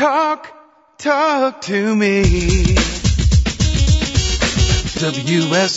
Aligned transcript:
Talk, 0.00 0.48
talk 0.96 1.60
to 1.60 1.94
me. 1.94 2.22
WSRadio.com. 4.96 5.76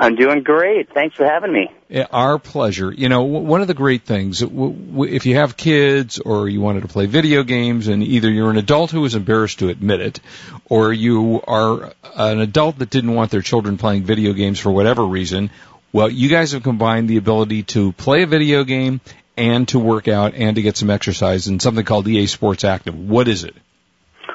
I'm 0.00 0.14
doing 0.14 0.44
great. 0.44 0.92
Thanks 0.94 1.16
for 1.16 1.24
having 1.24 1.52
me. 1.52 1.70
Our 2.12 2.38
pleasure. 2.38 2.92
You 2.92 3.08
know, 3.08 3.22
w- 3.22 3.44
one 3.44 3.62
of 3.62 3.66
the 3.66 3.74
great 3.74 4.02
things, 4.02 4.40
w- 4.40 4.72
w- 4.72 5.12
if 5.12 5.26
you 5.26 5.34
have 5.36 5.56
kids 5.56 6.20
or 6.20 6.48
you 6.48 6.60
wanted 6.60 6.82
to 6.82 6.88
play 6.88 7.06
video 7.06 7.42
games 7.42 7.88
and 7.88 8.02
either 8.04 8.30
you're 8.30 8.50
an 8.50 8.58
adult 8.58 8.92
who 8.92 9.04
is 9.04 9.16
embarrassed 9.16 9.58
to 9.58 9.70
admit 9.70 10.00
it 10.00 10.20
or 10.66 10.92
you 10.92 11.40
are 11.46 11.92
an 12.14 12.38
adult 12.40 12.78
that 12.78 12.90
didn't 12.90 13.14
want 13.14 13.32
their 13.32 13.42
children 13.42 13.76
playing 13.76 14.04
video 14.04 14.32
games 14.34 14.60
for 14.60 14.70
whatever 14.70 15.04
reason, 15.04 15.50
well, 15.92 16.08
you 16.08 16.28
guys 16.28 16.52
have 16.52 16.62
combined 16.62 17.08
the 17.08 17.16
ability 17.16 17.64
to 17.64 17.92
play 17.92 18.22
a 18.22 18.26
video 18.26 18.62
game 18.62 19.00
and 19.36 19.66
to 19.68 19.78
work 19.80 20.06
out 20.06 20.34
and 20.34 20.56
to 20.56 20.62
get 20.62 20.76
some 20.76 20.90
exercise 20.90 21.48
in 21.48 21.58
something 21.58 21.84
called 21.84 22.06
EA 22.06 22.26
Sports 22.26 22.62
Active. 22.64 22.94
What 22.96 23.26
is 23.26 23.44
it? 23.44 23.54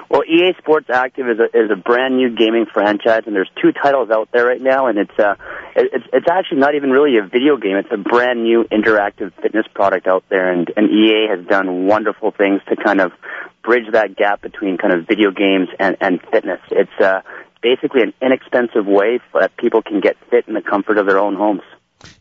Well, 0.10 0.24
EA 0.26 0.54
Sports 0.60 0.90
Active 0.92 1.28
is 1.28 1.40
a 1.40 1.46
is 1.58 1.72
a 1.72 1.76
brand 1.76 2.18
new 2.18 2.36
gaming 2.36 2.68
franchise, 2.72 3.24
and 3.26 3.36
there's 3.36 3.50
two 3.62 3.72
titles 3.72 4.12
out 4.12 4.30
there 4.32 4.46
right 4.46 4.62
now, 4.62 4.86
and 4.86 5.00
it's 5.00 5.18
uh 5.18 5.36
it's 5.76 6.06
it's 6.14 6.28
actually 6.30 6.60
not 6.60 6.76
even 6.76 6.92
really 6.92 7.18
a 7.18 7.24
video 7.24 7.58
game. 7.58 7.78
It's 7.78 7.92
a 7.92 7.98
brand 7.98 8.44
new 8.44 8.64
interactive 8.66 9.34
fitness 9.42 9.66
product 9.74 10.08
out 10.08 10.24
there, 10.30 10.52
and 10.52 10.72
and 10.76 10.90
EA 10.90 11.28
has 11.30 11.46
done 11.48 11.88
wonderful 11.88 12.32
things 12.32 12.62
to 12.70 12.76
kind 12.76 13.02
of 13.02 13.12
bridge 13.64 13.92
that 13.92 14.16
gap 14.16 14.42
between 14.42 14.78
kind 14.78 14.94
of 14.94 15.08
video 15.08 15.32
games 15.32 15.70
and 15.80 15.98
and 16.02 16.22
fitness. 16.32 16.60
It's 16.72 17.00
uh 17.00 17.22
basically 17.62 18.02
an 18.02 18.14
inexpensive 18.22 18.86
way 18.86 19.20
that 19.34 19.56
people 19.58 19.82
can 19.82 20.02
get 20.02 20.18
fit 20.30 20.48
in 20.48 20.54
the 20.54 20.62
comfort 20.62 20.98
of 20.98 21.08
their 21.08 21.18
own 21.18 21.36
homes. 21.36 21.62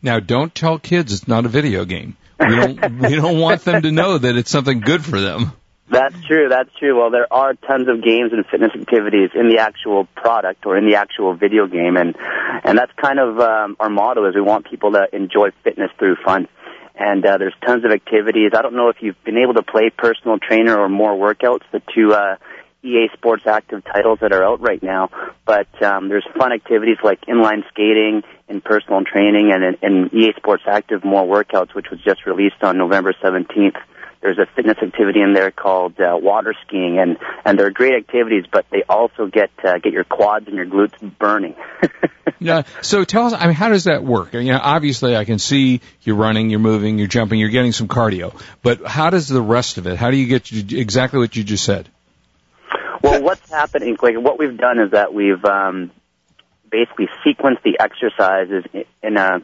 Now, 0.01 0.21
don't 0.21 0.55
tell 0.55 0.79
kids 0.79 1.13
it's 1.13 1.29
not 1.29 1.45
a 1.45 1.49
video 1.49 1.85
game. 1.85 2.17
We 2.39 2.57
don't 2.57 3.01
we 3.01 3.15
don't 3.15 3.39
want 3.39 3.63
them 3.63 3.83
to 3.83 3.93
know 3.93 4.19
that 4.19 4.37
it's 4.37 4.51
something 4.51 4.81
good 4.81 5.05
for 5.05 5.21
them. 5.21 5.53
That's 5.89 6.15
true. 6.25 6.49
That's 6.49 6.71
true. 6.79 6.99
Well, 6.99 7.11
there 7.11 7.31
are 7.31 7.55
tons 7.55 7.89
of 7.89 8.03
games 8.03 8.33
and 8.33 8.47
fitness 8.47 8.71
activities 8.75 9.31
in 9.35 9.49
the 9.49 9.59
actual 9.59 10.07
product 10.17 10.65
or 10.65 10.77
in 10.77 10.89
the 10.89 10.97
actual 10.97 11.35
video 11.35 11.67
game, 11.67 11.97
and 11.97 12.17
and 12.65 12.79
that's 12.79 12.93
kind 13.01 13.19
of 13.19 13.39
um, 13.39 13.77
our 13.79 13.91
motto 13.91 14.27
is 14.29 14.35
we 14.35 14.41
want 14.41 14.71
people 14.71 14.93
to 14.93 15.07
enjoy 15.13 15.51
fitness 15.65 15.91
through 15.99 16.17
fun. 16.25 16.49
And 16.95 17.25
uh, 17.25 17.39
there's 17.39 17.55
tons 17.65 17.85
of 17.85 17.91
activities. 17.91 18.53
I 18.57 18.63
don't 18.63 18.75
know 18.75 18.89
if 18.89 18.97
you've 19.01 19.23
been 19.25 19.39
able 19.39 19.55
to 19.55 19.63
play 19.63 19.91
personal 19.91 20.39
trainer 20.39 20.79
or 20.79 20.89
more 20.89 21.15
workouts, 21.15 21.63
the 21.73 21.83
two 21.95 22.13
uh, 22.13 22.37
EA 22.85 23.09
Sports 23.15 23.45
Active 23.47 23.83
titles 23.85 24.19
that 24.21 24.33
are 24.33 24.45
out 24.45 24.61
right 24.61 24.83
now. 24.83 25.11
But 25.45 25.83
um, 25.83 26.09
there's 26.09 26.27
fun 26.39 26.53
activities 26.53 26.99
like 27.03 27.23
inline 27.27 27.67
skating 27.71 28.23
and 28.49 28.63
personal 28.63 29.05
training, 29.05 29.53
and, 29.53 29.79
and 29.83 30.13
EA 30.13 30.33
Sports 30.37 30.65
Active 30.67 31.03
more 31.05 31.25
workouts, 31.25 31.75
which 31.75 31.87
was 31.91 32.01
just 32.03 32.27
released 32.27 32.63
on 32.63 32.77
November 32.77 33.15
17th 33.23 33.77
there's 34.23 34.39
a 34.39 34.47
fitness 34.47 34.79
activity 34.81 35.21
in 35.21 35.35
there 35.35 35.51
called 35.51 36.01
uh, 36.01 36.17
water 36.17 36.55
skiing, 36.67 36.99
and 36.99 37.19
and 37.45 37.59
they're 37.59 37.71
great 37.71 37.95
activities, 37.95 38.45
but 38.51 38.67
they 38.71 38.83
also 38.89 39.27
get 39.27 39.51
uh, 39.65 39.79
get 39.79 39.93
your 39.93 40.05
quads 40.05 40.47
and 40.47 40.57
your 40.57 40.67
glutes 40.67 40.99
burning. 41.19 41.55
Yeah. 42.43 42.63
So 42.81 43.05
tell 43.05 43.27
us, 43.27 43.35
I 43.35 43.47
mean, 43.47 43.55
how 43.55 43.69
does 43.69 43.85
that 43.85 44.03
work? 44.03 44.35
You 44.35 44.43
know, 44.43 44.59
obviously 44.61 45.17
I 45.17 45.25
can 45.25 45.39
see 45.39 45.81
you're 46.03 46.17
running, 46.17 46.51
you're 46.51 46.59
moving, 46.59 46.99
you're 46.99 47.07
jumping, 47.07 47.39
you're 47.39 47.51
getting 47.51 47.71
some 47.71 47.87
cardio. 47.87 48.35
But 48.63 48.85
how 48.85 49.11
does 49.11 49.29
the 49.29 49.41
rest 49.41 49.79
of 49.79 49.87
it? 49.87 49.97
How 49.97 50.11
do 50.11 50.17
you 50.17 50.27
get 50.27 50.51
you- 50.51 50.79
exactly 50.79 51.21
what 51.21 51.37
you 51.37 51.45
just 51.45 51.65
said? 51.65 51.89
well, 53.03 53.23
what's 53.23 53.49
happening? 53.51 53.97
Like 54.01 54.17
what 54.17 54.39
we've 54.39 54.57
done 54.57 54.79
is 54.81 54.93
that 54.93 55.13
we've 55.15 55.45
um, 55.45 55.91
basically 56.71 57.09
sequenced 57.25 57.63
the 57.63 57.79
exercises 57.79 58.65
in 59.03 59.17
a 59.17 59.43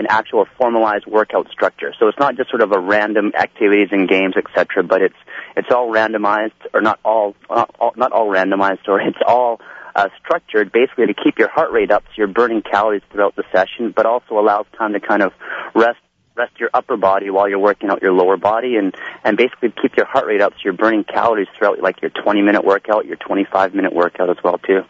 an 0.00 0.06
actual 0.08 0.46
formalized 0.58 1.06
workout 1.06 1.48
structure. 1.50 1.92
So 1.98 2.08
it's 2.08 2.18
not 2.18 2.36
just 2.36 2.50
sort 2.50 2.62
of 2.62 2.72
a 2.72 2.80
random 2.80 3.32
activities 3.38 3.88
and 3.92 4.08
games, 4.08 4.34
etc. 4.36 4.82
But 4.82 5.02
it's 5.02 5.20
it's 5.56 5.68
all 5.70 5.92
randomized, 5.92 6.58
or 6.72 6.80
not 6.80 6.98
all 7.04 7.36
not 7.48 7.74
all, 7.78 7.92
not 7.96 8.12
all 8.12 8.28
randomized, 8.28 8.88
or 8.88 9.00
it's 9.08 9.18
all 9.26 9.60
uh, 9.94 10.08
structured 10.24 10.72
basically 10.72 11.06
to 11.06 11.14
keep 11.14 11.38
your 11.38 11.50
heart 11.50 11.70
rate 11.70 11.90
up, 11.90 12.02
so 12.08 12.12
you're 12.16 12.28
burning 12.28 12.62
calories 12.62 13.02
throughout 13.12 13.36
the 13.36 13.44
session, 13.52 13.92
but 13.94 14.06
also 14.06 14.38
allows 14.38 14.66
time 14.76 14.94
to 14.94 15.00
kind 15.00 15.22
of 15.22 15.32
rest 15.74 15.98
rest 16.36 16.52
your 16.58 16.70
upper 16.72 16.96
body 16.96 17.28
while 17.28 17.48
you're 17.48 17.58
working 17.58 17.90
out 17.90 18.00
your 18.00 18.12
lower 18.12 18.38
body, 18.38 18.76
and 18.76 18.94
and 19.22 19.36
basically 19.36 19.72
keep 19.82 19.96
your 19.96 20.06
heart 20.06 20.26
rate 20.26 20.40
up, 20.40 20.52
so 20.54 20.60
you're 20.64 20.72
burning 20.72 21.04
calories 21.04 21.48
throughout 21.56 21.80
like 21.82 22.00
your 22.00 22.10
20 22.10 22.40
minute 22.40 22.64
workout, 22.64 23.04
your 23.04 23.16
25 23.16 23.74
minute 23.74 23.92
workout 23.92 24.30
as 24.30 24.36
well 24.42 24.56
too. 24.58 24.80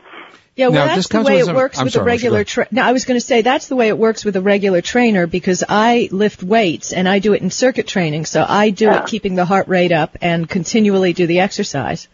Yeah, 0.57 0.69
well, 0.69 0.87
Now, 0.87 0.95
that's 0.95 1.09
the 1.09 1.23
way 1.23 1.39
it 1.39 1.47
works 1.55 1.79
I'm 1.79 1.85
with 1.85 1.95
sorry, 1.95 2.03
a 2.03 2.07
regular. 2.07 2.41
go 2.41 2.45
Tra- 2.45 2.69
no, 2.71 2.83
I 2.83 2.93
was 2.93 3.05
going 3.05 3.19
to 3.19 3.25
say 3.25 3.41
that's 3.43 3.69
the 3.69 3.77
way 3.77 3.89
it 3.89 3.97
works 3.97 4.25
with 4.25 4.37
a 4.37 4.41
regular 4.43 4.83
trainer 4.83 5.27
because 5.27 5.65
I 5.69 6.09
lift 6.13 6.43
weights 6.43 6.93
and 6.93 7.09
I 7.09 7.19
do 7.21 7.33
it 7.35 7.41
in 7.43 7.51
circuit 7.51 7.87
training, 7.87 8.27
so 8.27 8.45
I 8.47 8.71
do 8.71 8.87
Yeah. 8.87 9.01
it 9.03 9.07
keeping 9.07 9.37
the 9.37 9.45
heart 9.45 9.69
rate 9.69 9.93
up 9.93 10.19
and 10.21 10.49
continually 10.49 11.13
do 11.13 11.27
the 11.27 11.41
exercise. 11.41 12.09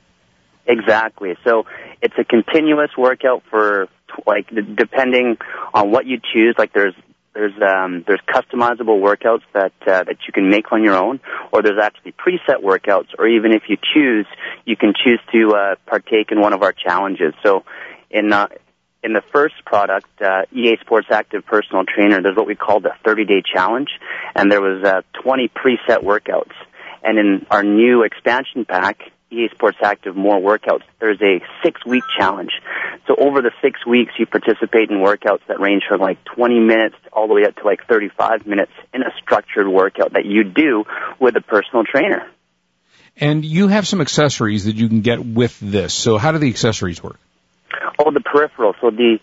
Exactly. 0.67 1.37
So 1.45 1.67
it's 2.03 2.15
a 2.19 2.25
continuous 2.25 2.91
workout 2.97 3.43
for 3.51 3.89
like 4.27 4.49
depending 4.77 5.39
on 5.75 5.91
what 5.91 6.07
you 6.07 6.19
choose. 6.33 6.55
Like 6.59 6.73
there's 6.73 6.95
there's 7.35 7.53
um, 7.63 8.05
there's 8.07 8.21
customizable 8.29 9.01
workouts 9.01 9.43
that 9.55 9.73
uh, 9.87 10.05
that 10.05 10.17
you 10.27 10.33
can 10.33 10.49
make 10.51 10.73
on 10.73 10.83
your 10.83 10.97
own, 10.97 11.21
or 11.53 11.63
there's 11.63 11.79
actually 11.81 12.13
preset 12.13 12.63
workouts, 12.63 13.09
or 13.19 13.29
even 13.29 13.53
if 13.53 13.65
you 13.69 13.77
choose, 13.95 14.27
you 14.65 14.77
can 14.77 14.93
choose 14.95 15.21
to 15.33 15.55
uh, 15.55 15.75
partake 15.87 16.33
in 16.33 16.41
one 16.41 16.53
of 16.53 16.63
our 16.63 16.73
challenges. 16.73 17.35
So 17.43 17.65
in 18.11 18.33
uh, 18.33 18.49
in 19.03 19.13
the 19.13 19.23
first 19.33 19.55
product, 19.65 20.09
uh, 20.21 20.43
EA 20.53 20.77
Sports 20.81 21.07
Active 21.11 21.47
Personal 21.47 21.85
Trainer, 21.85 22.21
there's 22.21 22.37
what 22.37 22.47
we 22.47 22.57
call 22.57 22.81
the 22.81 22.93
30 23.05 23.25
day 23.25 23.43
challenge, 23.43 23.89
and 24.35 24.51
there 24.51 24.61
was 24.61 24.83
uh, 24.83 25.03
20 25.23 25.49
preset 25.49 26.03
workouts. 26.03 26.53
And 27.05 27.19
in 27.19 27.47
our 27.51 27.63
new 27.63 28.03
expansion 28.03 28.65
pack, 28.65 28.99
EA 29.31 29.49
Sports 29.55 29.79
Active 29.83 30.17
More 30.17 30.41
Workouts, 30.41 30.83
there's 30.99 31.21
a 31.23 31.41
six 31.63 31.85
week 31.87 32.03
challenge. 32.19 32.51
So 33.07 33.15
over 33.17 33.43
the 33.43 33.53
six 33.63 33.87
weeks, 33.87 34.13
you 34.19 34.27
participate 34.27 34.91
in 34.91 34.99
workouts 34.99 35.41
that 35.47 35.61
range 35.61 35.85
from 35.89 36.01
like 36.01 36.25
20 36.25 36.59
minutes 36.59 36.97
all 37.13 37.29
the 37.29 37.35
way 37.35 37.45
up 37.45 37.55
to 37.57 37.65
like 37.65 37.87
35 37.87 38.47
minutes 38.47 38.73
in 38.93 39.03
a 39.03 39.11
structured 39.23 39.69
workout 39.69 40.15
that 40.15 40.25
you 40.25 40.43
do 40.43 40.85
with 41.21 41.37
a 41.37 41.41
personal 41.41 41.85
trainer. 41.85 42.29
And 43.17 43.45
you 43.45 43.69
have 43.69 43.87
some 43.87 44.01
accessories 44.01 44.65
that 44.65 44.75
you 44.77 44.89
can 44.89 45.01
get 45.01 45.25
with 45.25 45.59
this. 45.61 45.95
So 45.95 46.19
how 46.19 46.33
do 46.33 46.39
the 46.39 46.51
accessories 46.51 47.03
work? 47.03 47.19
Oh, 47.99 48.11
the 48.11 48.21
peripheral. 48.21 48.75
So 48.81 48.91
the 48.91 49.19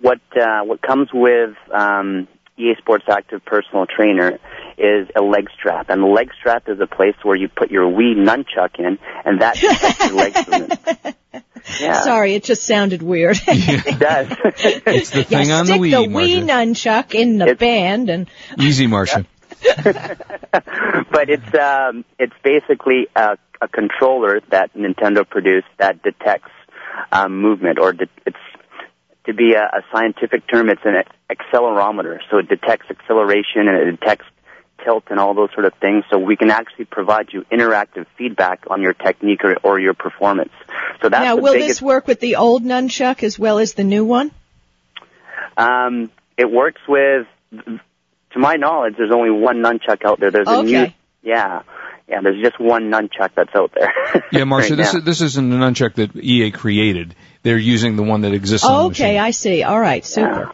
what 0.00 0.20
uh, 0.40 0.62
what 0.64 0.82
comes 0.82 1.08
with 1.12 1.54
um, 1.72 2.28
EA 2.58 2.74
Sports 2.78 3.04
Active 3.08 3.44
Personal 3.44 3.86
Trainer 3.86 4.38
is 4.78 5.08
a 5.16 5.22
leg 5.22 5.48
strap, 5.56 5.88
and 5.90 6.02
the 6.02 6.06
leg 6.06 6.30
strap 6.38 6.68
is 6.68 6.80
a 6.80 6.86
place 6.86 7.14
where 7.22 7.36
you 7.36 7.48
put 7.48 7.70
your 7.70 7.90
Wii 7.90 8.14
nunchuck 8.16 8.78
in, 8.78 8.98
and 9.24 9.40
that 9.40 9.54
keeps 9.56 9.98
your 10.00 10.14
legs 10.14 10.48
moving. 10.48 11.14
Yeah, 11.80 12.02
Sorry, 12.02 12.34
it 12.34 12.44
just 12.44 12.64
sounded 12.64 13.00
weird. 13.00 13.38
it 13.48 13.98
does. 13.98 14.26
It's 14.86 15.08
the 15.10 15.24
thing 15.24 15.48
yeah, 15.48 15.54
on 15.60 15.66
the 15.66 15.72
stick 15.72 15.80
Wii, 15.80 15.90
the 15.92 16.08
Marsha. 16.08 16.42
Wii 16.42 16.44
nunchuck 16.46 17.14
in 17.14 17.38
the 17.38 17.44
It's- 17.46 17.58
band 17.58 18.10
and 18.10 18.28
Easy, 18.58 18.86
Marsha. 18.86 19.24
but 19.82 20.18
but 21.10 21.30
it's 21.30 21.54
um, 21.54 22.04
it's 22.18 22.34
basically 22.42 23.06
a, 23.16 23.38
a 23.62 23.68
controller 23.68 24.40
that 24.50 24.74
Nintendo 24.74 25.26
produced 25.28 25.66
that 25.78 26.02
detects 26.02 26.50
um, 27.12 27.40
movement, 27.40 27.78
or 27.78 27.92
de- 27.92 28.08
it's 28.26 28.36
to 29.26 29.34
be 29.34 29.54
a, 29.54 29.62
a 29.62 29.82
scientific 29.92 30.46
term, 30.48 30.68
it's 30.68 30.82
an 30.84 31.02
accelerometer. 31.30 32.18
So 32.30 32.38
it 32.38 32.48
detects 32.48 32.86
acceleration 32.90 33.68
and 33.68 33.76
it 33.76 33.90
detects 33.92 34.26
tilt 34.84 35.04
and 35.10 35.18
all 35.18 35.34
those 35.34 35.50
sort 35.54 35.66
of 35.66 35.72
things. 35.80 36.04
So 36.10 36.18
we 36.18 36.36
can 36.36 36.50
actually 36.50 36.84
provide 36.84 37.32
you 37.32 37.44
interactive 37.50 38.06
feedback 38.18 38.64
on 38.68 38.82
your 38.82 38.92
technique 38.92 39.40
or, 39.44 39.56
or 39.62 39.80
your 39.80 39.94
performance. 39.94 40.52
So 41.00 41.08
that's 41.08 41.24
now, 41.24 41.36
will 41.36 41.54
biggest, 41.54 41.68
this 41.68 41.82
work 41.82 42.06
with 42.06 42.20
the 42.20 42.36
old 42.36 42.62
nunchuck 42.64 43.22
as 43.22 43.38
well 43.38 43.58
as 43.58 43.74
the 43.74 43.84
new 43.84 44.04
one? 44.04 44.30
Um, 45.56 46.10
it 46.36 46.50
works 46.50 46.80
with, 46.86 47.26
to 47.52 48.38
my 48.38 48.56
knowledge, 48.56 48.94
there's 48.98 49.12
only 49.12 49.30
one 49.30 49.62
nunchuck 49.62 50.04
out 50.04 50.20
there. 50.20 50.30
There's 50.30 50.48
a 50.48 50.62
new, 50.62 50.92
yeah, 51.22 51.62
yeah. 52.08 52.20
There's 52.22 52.42
just 52.42 52.60
one 52.60 52.90
nunchuck 52.90 53.30
that's 53.36 53.54
out 53.54 53.72
there. 53.74 53.92
Yeah, 54.32 54.42
Marsha, 54.42 54.70
right 54.70 54.76
this 54.76 54.92
now. 54.92 54.98
is, 55.00 55.04
this 55.04 55.20
isn't 55.20 55.52
a 55.52 55.56
nunchuck 55.56 55.94
that 55.94 56.16
EA 56.16 56.50
created. 56.50 57.14
They're 57.42 57.58
using 57.58 57.96
the 57.96 58.02
one 58.02 58.22
that 58.22 58.32
exists 58.32 58.66
on 58.66 58.72
the 58.72 58.90
okay, 58.90 59.14
machine. 59.14 59.18
I 59.18 59.30
see. 59.32 59.62
All 59.62 59.78
right, 59.80 60.04
super. 60.04 60.46
So 60.46 60.52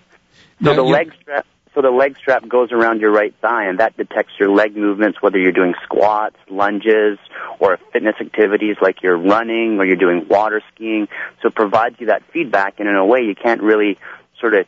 Now, 0.61 0.75
the 0.75 0.85
you- 0.85 0.93
leg 0.93 1.13
strap, 1.21 1.47
so 1.75 1.83
the 1.83 1.91
leg 1.91 2.17
strap 2.19 2.47
goes 2.49 2.73
around 2.73 3.01
your 3.01 3.13
right 3.13 3.35
thigh, 3.41 3.67
and 3.69 3.79
that 3.79 3.97
detects 3.97 4.33
your 4.41 4.51
leg 4.51 4.77
movements, 4.77 5.23
whether 5.23 5.39
you're 5.39 5.53
doing 5.53 5.75
squats, 5.85 6.37
lunges, 6.51 7.19
or 7.61 7.79
fitness 7.93 8.17
activities 8.21 8.77
like 8.83 9.03
you're 9.03 9.17
running 9.17 9.79
or 9.79 9.87
you're 9.87 9.97
doing 9.97 10.27
water 10.29 10.63
skiing. 10.75 11.07
So 11.43 11.49
it 11.49 11.55
provides 11.55 11.97
you 12.01 12.07
that 12.07 12.23
feedback, 12.33 12.81
and 12.81 12.89
in 12.89 12.97
a 12.97 13.07
way, 13.07 13.21
you 13.21 13.35
can't 13.35 13.63
really 13.63 13.99
sort 14.41 14.55
of 14.55 14.67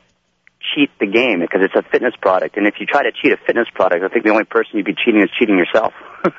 cheat 0.75 0.91
the 0.99 1.07
game 1.07 1.41
because 1.41 1.61
it's 1.63 1.75
a 1.75 1.83
fitness 1.83 2.15
product. 2.21 2.57
And 2.57 2.67
if 2.67 2.75
you 2.81 2.87
try 2.87 3.03
to 3.03 3.13
cheat 3.13 3.33
a 3.33 3.37
fitness 3.37 3.69
product, 3.75 4.05
I 4.05 4.09
think 4.09 4.25
the 4.25 4.31
only 4.31 4.45
person 4.45 4.77
you'd 4.77 4.87
be 4.87 4.95
cheating 4.95 5.21
is 5.21 5.31
cheating 5.39 5.59
yourself. 5.59 5.93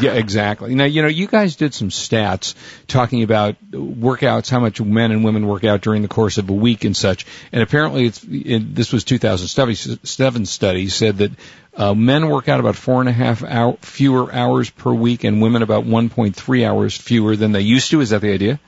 Yeah, 0.00 0.12
exactly. 0.12 0.74
Now, 0.74 0.84
you 0.84 1.02
know, 1.02 1.08
you 1.08 1.26
guys 1.26 1.56
did 1.56 1.74
some 1.74 1.88
stats 1.88 2.54
talking 2.86 3.22
about 3.22 3.56
workouts, 3.72 4.48
how 4.48 4.60
much 4.60 4.80
men 4.80 5.10
and 5.10 5.24
women 5.24 5.46
work 5.46 5.64
out 5.64 5.80
during 5.80 6.02
the 6.02 6.08
course 6.08 6.38
of 6.38 6.48
a 6.48 6.52
week 6.52 6.84
and 6.84 6.96
such. 6.96 7.26
And 7.50 7.62
apparently, 7.62 8.04
it's 8.04 8.22
it, 8.22 8.72
this 8.74 8.92
was 8.92 9.02
2007 9.02 10.46
study 10.46 10.88
said 10.88 11.18
that 11.18 11.32
uh, 11.74 11.94
men 11.94 12.28
work 12.28 12.48
out 12.48 12.60
about 12.60 12.76
four 12.76 13.00
and 13.00 13.08
a 13.08 13.12
half 13.12 13.42
hour, 13.42 13.76
fewer 13.80 14.32
hours 14.32 14.70
per 14.70 14.92
week, 14.92 15.24
and 15.24 15.42
women 15.42 15.62
about 15.62 15.84
1.3 15.84 16.66
hours 16.66 16.96
fewer 16.96 17.34
than 17.34 17.52
they 17.52 17.62
used 17.62 17.90
to. 17.90 18.00
Is 18.00 18.10
that 18.10 18.20
the 18.20 18.32
idea? 18.32 18.60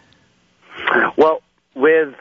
Well, 1.16 1.42
with 1.74 2.14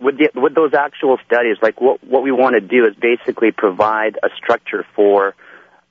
with 0.00 0.16
the, 0.18 0.30
with 0.34 0.54
those 0.54 0.74
actual 0.74 1.18
studies, 1.26 1.56
like 1.62 1.80
what 1.80 2.02
what 2.04 2.22
we 2.22 2.32
want 2.32 2.54
to 2.54 2.60
do 2.60 2.84
is 2.86 2.94
basically 2.94 3.50
provide 3.50 4.18
a 4.22 4.28
structure 4.36 4.84
for 4.94 5.34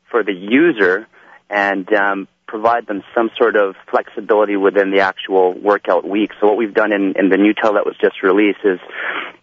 for 0.09 0.23
the 0.23 0.33
user 0.33 1.07
and 1.49 1.91
um, 1.93 2.27
provide 2.47 2.87
them 2.87 3.03
some 3.13 3.29
sort 3.37 3.55
of 3.55 3.75
flexibility 3.89 4.55
within 4.55 4.91
the 4.91 5.01
actual 5.01 5.53
workout 5.53 6.07
week. 6.07 6.31
So 6.39 6.47
what 6.47 6.57
we've 6.57 6.73
done 6.73 6.93
in, 6.93 7.13
in 7.17 7.29
the 7.29 7.37
new 7.37 7.53
title 7.53 7.73
that 7.73 7.85
was 7.85 7.95
just 7.99 8.23
released 8.23 8.59
is 8.63 8.79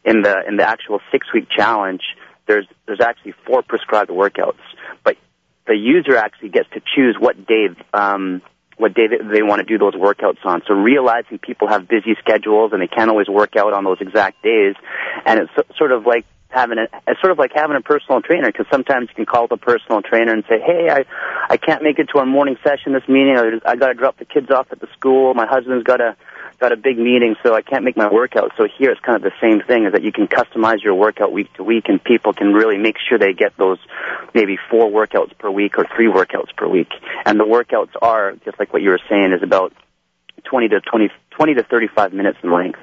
in 0.04 0.22
the 0.22 0.42
in 0.48 0.56
the 0.56 0.66
actual 0.66 1.00
six 1.12 1.26
week 1.32 1.48
challenge, 1.54 2.00
there's 2.46 2.66
there's 2.86 3.00
actually 3.00 3.34
four 3.46 3.62
prescribed 3.62 4.10
workouts, 4.10 4.64
but 5.02 5.16
the 5.66 5.76
user 5.76 6.16
actually 6.16 6.50
gets 6.50 6.68
to 6.70 6.80
choose 6.94 7.16
what 7.18 7.46
day 7.46 7.68
um, 7.92 8.42
what 8.76 8.94
day 8.94 9.06
they 9.08 9.42
want 9.42 9.60
to 9.60 9.64
do 9.64 9.78
those 9.78 9.94
workouts 9.94 10.44
on. 10.44 10.62
So 10.66 10.74
realizing 10.74 11.38
people 11.38 11.68
have 11.68 11.88
busy 11.88 12.16
schedules 12.18 12.72
and 12.72 12.82
they 12.82 12.88
can't 12.88 13.10
always 13.10 13.28
work 13.28 13.56
out 13.56 13.72
on 13.72 13.84
those 13.84 13.98
exact 14.00 14.42
days, 14.42 14.74
and 15.24 15.40
it's 15.40 15.78
sort 15.78 15.92
of 15.92 16.06
like 16.06 16.24
having 16.54 16.78
a 16.78 16.86
it's 17.06 17.20
sort 17.20 17.32
of 17.32 17.38
like 17.38 17.52
having 17.54 17.76
a 17.76 17.80
personal 17.80 18.22
trainer 18.22 18.50
because 18.50 18.66
sometimes 18.70 19.08
you 19.08 19.14
can 19.14 19.26
call 19.26 19.48
the 19.48 19.56
personal 19.56 20.00
trainer 20.02 20.32
and 20.32 20.44
say, 20.48 20.60
hey, 20.60 20.88
I 20.90 21.04
I 21.50 21.56
can't 21.56 21.82
make 21.82 21.98
it 21.98 22.08
to 22.12 22.18
our 22.18 22.26
morning 22.26 22.56
session 22.62 22.92
this 22.92 23.06
meeting. 23.08 23.36
Or 23.36 23.60
I 23.66 23.76
got 23.76 23.88
to 23.88 23.94
drop 23.94 24.18
the 24.18 24.24
kids 24.24 24.50
off 24.50 24.68
at 24.70 24.80
the 24.80 24.88
school. 24.96 25.34
My 25.34 25.46
husband's 25.46 25.84
got 25.84 26.00
a 26.00 26.16
got 26.60 26.72
a 26.72 26.76
big 26.76 26.98
meeting, 26.98 27.36
so 27.42 27.54
I 27.54 27.62
can't 27.62 27.84
make 27.84 27.96
my 27.96 28.10
workout. 28.10 28.52
So 28.56 28.66
here 28.78 28.90
it's 28.90 29.00
kind 29.00 29.16
of 29.16 29.22
the 29.22 29.32
same 29.40 29.60
thing, 29.60 29.86
is 29.86 29.92
that 29.92 30.02
you 30.02 30.12
can 30.12 30.28
customize 30.28 30.82
your 30.82 30.94
workout 30.94 31.32
week 31.32 31.52
to 31.54 31.64
week, 31.64 31.88
and 31.88 32.02
people 32.02 32.32
can 32.32 32.52
really 32.52 32.78
make 32.78 32.96
sure 33.06 33.18
they 33.18 33.32
get 33.32 33.56
those 33.56 33.78
maybe 34.34 34.56
four 34.70 34.90
workouts 34.90 35.36
per 35.36 35.50
week 35.50 35.78
or 35.78 35.84
three 35.94 36.06
workouts 36.06 36.54
per 36.56 36.68
week. 36.68 36.88
And 37.26 37.38
the 37.38 37.44
workouts 37.44 37.90
are, 38.00 38.32
just 38.44 38.58
like 38.58 38.72
what 38.72 38.82
you 38.82 38.90
were 38.90 39.00
saying, 39.08 39.32
is 39.32 39.42
about 39.42 39.72
20 40.44 40.68
to 40.68 40.80
20, 40.80 41.10
20 41.30 41.54
to 41.54 41.62
35 41.64 42.12
minutes 42.12 42.38
in 42.42 42.52
length. 42.52 42.78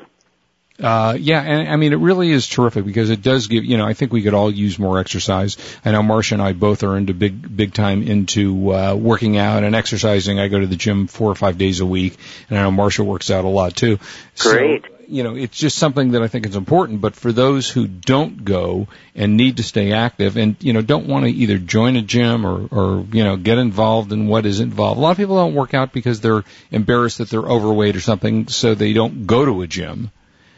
Uh, 0.79 1.15
yeah, 1.19 1.41
and 1.41 1.69
I 1.69 1.75
mean, 1.75 1.93
it 1.93 1.97
really 1.97 2.31
is 2.31 2.47
terrific 2.47 2.85
because 2.85 3.09
it 3.09 3.21
does 3.21 3.47
give, 3.47 3.65
you 3.65 3.77
know, 3.77 3.85
I 3.85 3.93
think 3.93 4.11
we 4.11 4.23
could 4.23 4.33
all 4.33 4.49
use 4.49 4.79
more 4.79 4.99
exercise. 4.99 5.57
I 5.85 5.91
know 5.91 6.01
Marsha 6.01 6.33
and 6.33 6.41
I 6.41 6.53
both 6.53 6.83
are 6.83 6.97
into 6.97 7.13
big, 7.13 7.55
big 7.55 7.73
time 7.73 8.01
into, 8.03 8.73
uh, 8.73 8.95
working 8.95 9.37
out 9.37 9.63
and 9.63 9.75
exercising. 9.75 10.39
I 10.39 10.47
go 10.47 10.59
to 10.59 10.67
the 10.67 10.75
gym 10.75 11.07
four 11.07 11.29
or 11.29 11.35
five 11.35 11.57
days 11.57 11.81
a 11.81 11.85
week, 11.85 12.17
and 12.49 12.57
I 12.57 12.63
know 12.63 12.71
Marsha 12.71 13.05
works 13.05 13.29
out 13.29 13.45
a 13.45 13.49
lot 13.49 13.75
too. 13.75 13.99
Great. 14.39 14.83
So, 14.83 14.89
you 15.07 15.23
know, 15.23 15.35
it's 15.35 15.57
just 15.57 15.77
something 15.77 16.11
that 16.11 16.23
I 16.23 16.29
think 16.29 16.45
is 16.45 16.55
important, 16.55 17.01
but 17.01 17.15
for 17.15 17.33
those 17.33 17.69
who 17.69 17.85
don't 17.85 18.45
go 18.45 18.87
and 19.13 19.35
need 19.35 19.57
to 19.57 19.63
stay 19.63 19.91
active 19.91 20.37
and, 20.37 20.55
you 20.61 20.71
know, 20.71 20.81
don't 20.81 21.05
want 21.05 21.25
to 21.25 21.31
either 21.31 21.57
join 21.57 21.97
a 21.97 22.01
gym 22.01 22.45
or, 22.45 22.67
or, 22.71 23.05
you 23.11 23.25
know, 23.25 23.35
get 23.35 23.57
involved 23.57 24.13
in 24.13 24.27
what 24.27 24.45
is 24.45 24.61
involved. 24.61 24.97
A 24.97 25.01
lot 25.01 25.11
of 25.11 25.17
people 25.17 25.35
don't 25.35 25.53
work 25.53 25.73
out 25.73 25.91
because 25.91 26.21
they're 26.21 26.45
embarrassed 26.71 27.17
that 27.17 27.29
they're 27.29 27.41
overweight 27.41 27.97
or 27.97 27.99
something, 27.99 28.47
so 28.47 28.73
they 28.73 28.93
don't 28.93 29.27
go 29.27 29.43
to 29.43 29.61
a 29.61 29.67
gym. 29.67 30.11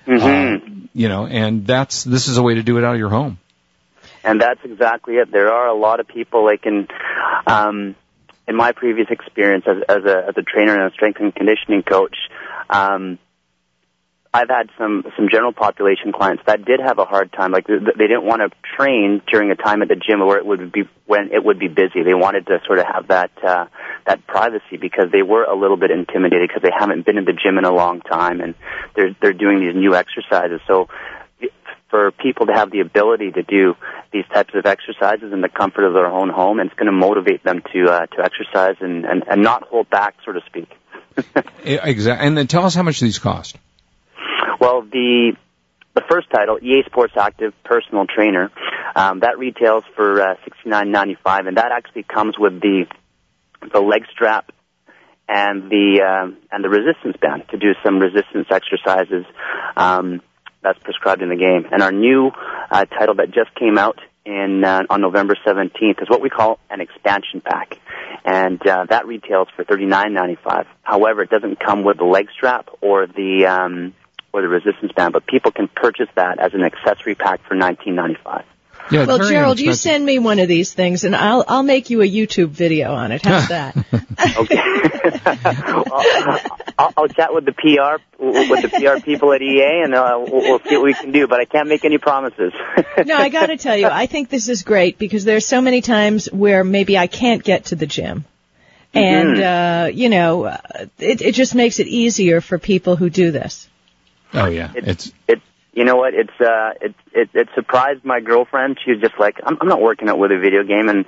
Mm-hmm. 0.05 0.25
Um, 0.25 0.89
you 0.93 1.09
know, 1.09 1.25
and 1.25 1.65
that's 1.65 2.03
this 2.03 2.27
is 2.27 2.37
a 2.37 2.43
way 2.43 2.55
to 2.55 2.63
do 2.63 2.77
it 2.77 2.83
out 2.83 2.93
of 2.93 2.99
your 2.99 3.09
home. 3.09 3.39
and 4.23 4.39
that's 4.39 4.63
exactly 4.63 5.15
it. 5.15 5.31
There 5.31 5.51
are 5.51 5.67
a 5.67 5.73
lot 5.73 5.99
of 5.99 6.07
people 6.07 6.45
like 6.45 6.65
in 6.65 6.87
um, 7.47 7.95
in 8.47 8.55
my 8.55 8.71
previous 8.73 9.07
experience 9.09 9.65
as, 9.67 9.83
as 9.87 10.03
a 10.05 10.25
as 10.29 10.37
a 10.37 10.41
trainer 10.43 10.73
and 10.73 10.91
a 10.91 10.93
strength 10.93 11.19
and 11.19 11.33
conditioning 11.33 11.83
coach. 11.83 12.15
Um, 12.69 13.19
I've 14.35 14.49
had 14.49 14.69
some 14.79 15.03
some 15.15 15.27
general 15.31 15.53
population 15.53 16.11
clients 16.11 16.41
that 16.47 16.65
did 16.65 16.79
have 16.79 16.97
a 16.97 17.05
hard 17.05 17.31
time. 17.31 17.51
Like 17.51 17.67
they 17.67 18.07
didn't 18.07 18.25
want 18.25 18.41
to 18.41 18.49
train 18.75 19.21
during 19.31 19.51
a 19.51 19.55
time 19.55 19.83
at 19.83 19.89
the 19.89 19.95
gym 19.95 20.25
where 20.25 20.39
it 20.39 20.45
would 20.45 20.71
be 20.71 20.89
when 21.05 21.29
it 21.31 21.45
would 21.45 21.59
be 21.59 21.67
busy. 21.67 22.01
They 22.03 22.15
wanted 22.15 22.47
to 22.47 22.57
sort 22.65 22.79
of 22.79 22.85
have 22.87 23.09
that 23.09 23.29
uh, 23.45 23.65
that 24.07 24.25
privacy 24.25 24.77
because 24.81 25.11
they 25.11 25.21
were 25.21 25.43
a 25.43 25.55
little 25.55 25.77
bit 25.77 25.91
intimidated 25.91 26.49
because 26.49 26.63
they 26.63 26.73
haven't 26.75 27.05
been 27.05 27.19
in 27.19 27.25
the 27.25 27.33
gym 27.33 27.59
in 27.59 27.65
a 27.65 27.71
long 27.71 28.01
time 28.01 28.41
and 28.41 28.55
they're 28.95 29.15
they're 29.21 29.33
doing 29.33 29.59
these 29.59 29.75
new 29.75 29.93
exercises. 29.93 30.61
So 30.65 30.87
for 31.91 32.09
people 32.09 32.47
to 32.47 32.53
have 32.53 32.71
the 32.71 32.79
ability 32.79 33.33
to 33.33 33.43
do 33.43 33.75
these 34.11 34.25
types 34.33 34.55
of 34.55 34.65
exercises 34.65 35.31
in 35.31 35.41
the 35.41 35.49
comfort 35.49 35.85
of 35.85 35.93
their 35.93 36.07
own 36.07 36.29
home, 36.29 36.59
and 36.59 36.71
it's 36.71 36.79
going 36.79 36.87
to 36.87 36.91
motivate 36.91 37.43
them 37.43 37.61
to 37.71 37.85
uh, 37.85 38.05
to 38.07 38.23
exercise 38.23 38.77
and, 38.79 39.05
and 39.05 39.23
and 39.29 39.43
not 39.43 39.61
hold 39.61 39.91
back, 39.91 40.15
so 40.25 40.31
to 40.31 40.39
speak. 40.47 40.69
Exactly. 41.63 42.27
And 42.27 42.35
then 42.35 42.47
tell 42.47 42.65
us 42.65 42.73
how 42.73 42.81
much 42.81 42.99
these 42.99 43.19
cost. 43.19 43.57
Well, 44.63 44.81
the 44.83 45.35
the 45.93 46.03
first 46.09 46.29
title, 46.31 46.57
EA 46.61 46.83
Sports 46.85 47.15
Active 47.17 47.53
Personal 47.65 48.05
Trainer, 48.07 48.49
um, 48.95 49.19
that 49.19 49.37
retails 49.37 49.83
for 49.93 50.21
uh, 50.21 50.35
sixty 50.45 50.69
nine 50.69 50.89
ninety 50.89 51.17
five, 51.21 51.47
and 51.47 51.57
that 51.57 51.73
actually 51.73 52.03
comes 52.03 52.35
with 52.39 52.61
the 52.61 52.85
the 53.73 53.81
leg 53.81 54.03
strap 54.13 54.53
and 55.27 55.69
the 55.69 56.01
um, 56.01 56.37
and 56.49 56.63
the 56.63 56.69
resistance 56.69 57.17
band 57.21 57.43
to 57.49 57.57
do 57.57 57.73
some 57.83 57.99
resistance 57.99 58.47
exercises. 58.49 59.25
Um, 59.75 60.21
that's 60.61 60.79
prescribed 60.79 61.21
in 61.21 61.27
the 61.27 61.35
game. 61.35 61.65
And 61.69 61.83
our 61.83 61.91
new 61.91 62.31
uh, 62.71 62.85
title 62.85 63.15
that 63.15 63.33
just 63.33 63.53
came 63.55 63.77
out 63.77 63.99
in 64.25 64.63
uh, 64.63 64.83
on 64.89 65.01
November 65.01 65.35
17th 65.45 66.01
is 66.01 66.09
what 66.09 66.21
we 66.21 66.29
call 66.29 66.57
an 66.69 66.79
expansion 66.79 67.41
pack, 67.43 67.77
and 68.23 68.65
uh, 68.65 68.85
that 68.89 69.07
retails 69.07 69.49
for 69.57 69.65
39.95. 69.65 70.67
However, 70.83 71.23
it 71.23 71.29
doesn't 71.29 71.59
come 71.59 71.83
with 71.83 71.97
the 71.97 72.05
leg 72.05 72.27
strap 72.33 72.69
or 72.79 73.07
the 73.07 73.45
um, 73.45 73.93
or 74.33 74.41
the 74.41 74.47
resistance 74.47 74.91
band, 74.91 75.13
but 75.13 75.25
people 75.25 75.51
can 75.51 75.67
purchase 75.67 76.09
that 76.15 76.39
as 76.39 76.53
an 76.53 76.63
accessory 76.63 77.15
pack 77.15 77.41
for 77.47 77.55
19.95. 77.55 78.43
Yeah, 78.91 79.05
Well, 79.05 79.19
Gerald, 79.29 79.59
you 79.61 79.73
send 79.73 80.05
me 80.05 80.19
one 80.19 80.39
of 80.39 80.49
these 80.49 80.73
things, 80.73 81.05
and 81.05 81.15
I'll 81.15 81.45
I'll 81.47 81.63
make 81.63 81.89
you 81.89 82.01
a 82.01 82.05
YouTube 82.05 82.49
video 82.49 82.93
on 82.93 83.13
it. 83.13 83.23
How's 83.23 83.47
that? 83.47 83.77
Okay. 84.35 84.57
I'll, 85.25 85.85
I'll, 86.77 86.93
I'll 86.97 87.07
chat 87.07 87.33
with 87.33 87.45
the 87.45 87.51
PR 87.51 88.01
with 88.23 88.61
the 88.61 88.69
PR 88.69 89.03
people 89.03 89.33
at 89.33 89.41
EA, 89.41 89.83
and 89.83 89.93
uh, 89.93 90.23
we'll, 90.27 90.41
we'll 90.41 90.59
see 90.59 90.75
what 90.75 90.85
we 90.85 90.93
can 90.93 91.11
do. 91.11 91.27
But 91.27 91.39
I 91.39 91.45
can't 91.45 91.67
make 91.67 91.83
any 91.85 91.97
promises. 91.97 92.53
no, 93.05 93.15
I 93.15 93.29
got 93.29 93.47
to 93.47 93.57
tell 93.57 93.75
you, 93.75 93.87
I 93.87 94.05
think 94.05 94.29
this 94.29 94.49
is 94.49 94.63
great 94.63 94.97
because 94.97 95.23
there's 95.23 95.45
so 95.45 95.61
many 95.61 95.81
times 95.81 96.31
where 96.31 96.63
maybe 96.63 96.97
I 96.97 97.07
can't 97.07 97.43
get 97.43 97.65
to 97.65 97.75
the 97.75 97.85
gym. 97.87 98.25
And, 98.93 99.39
uh, 99.41 99.89
you 99.91 100.09
know, 100.09 100.43
uh, 100.45 100.57
it, 100.99 101.21
it 101.21 101.33
just 101.33 101.55
makes 101.55 101.79
it 101.79 101.87
easier 101.87 102.41
for 102.41 102.59
people 102.59 102.95
who 102.95 103.09
do 103.09 103.31
this. 103.31 103.67
Oh 104.33 104.47
yeah, 104.47 104.71
It- 104.75 104.87
it's 104.87 105.11
it 105.27 105.41
you 105.73 105.85
know 105.85 105.95
what 105.95 106.13
it's 106.13 106.39
uh 106.39 106.73
it 106.81 106.93
it 107.13 107.29
it 107.33 107.49
surprised 107.55 108.05
my 108.05 108.19
girlfriend 108.19 108.77
she 108.85 108.91
was 108.91 109.01
just 109.01 109.17
like 109.19 109.39
i'm 109.43 109.57
i'm 109.59 109.67
not 109.67 109.81
working 109.81 110.07
out 110.07 110.19
with 110.19 110.31
a 110.31 110.37
video 110.37 110.63
game 110.63 110.87
and 110.87 111.03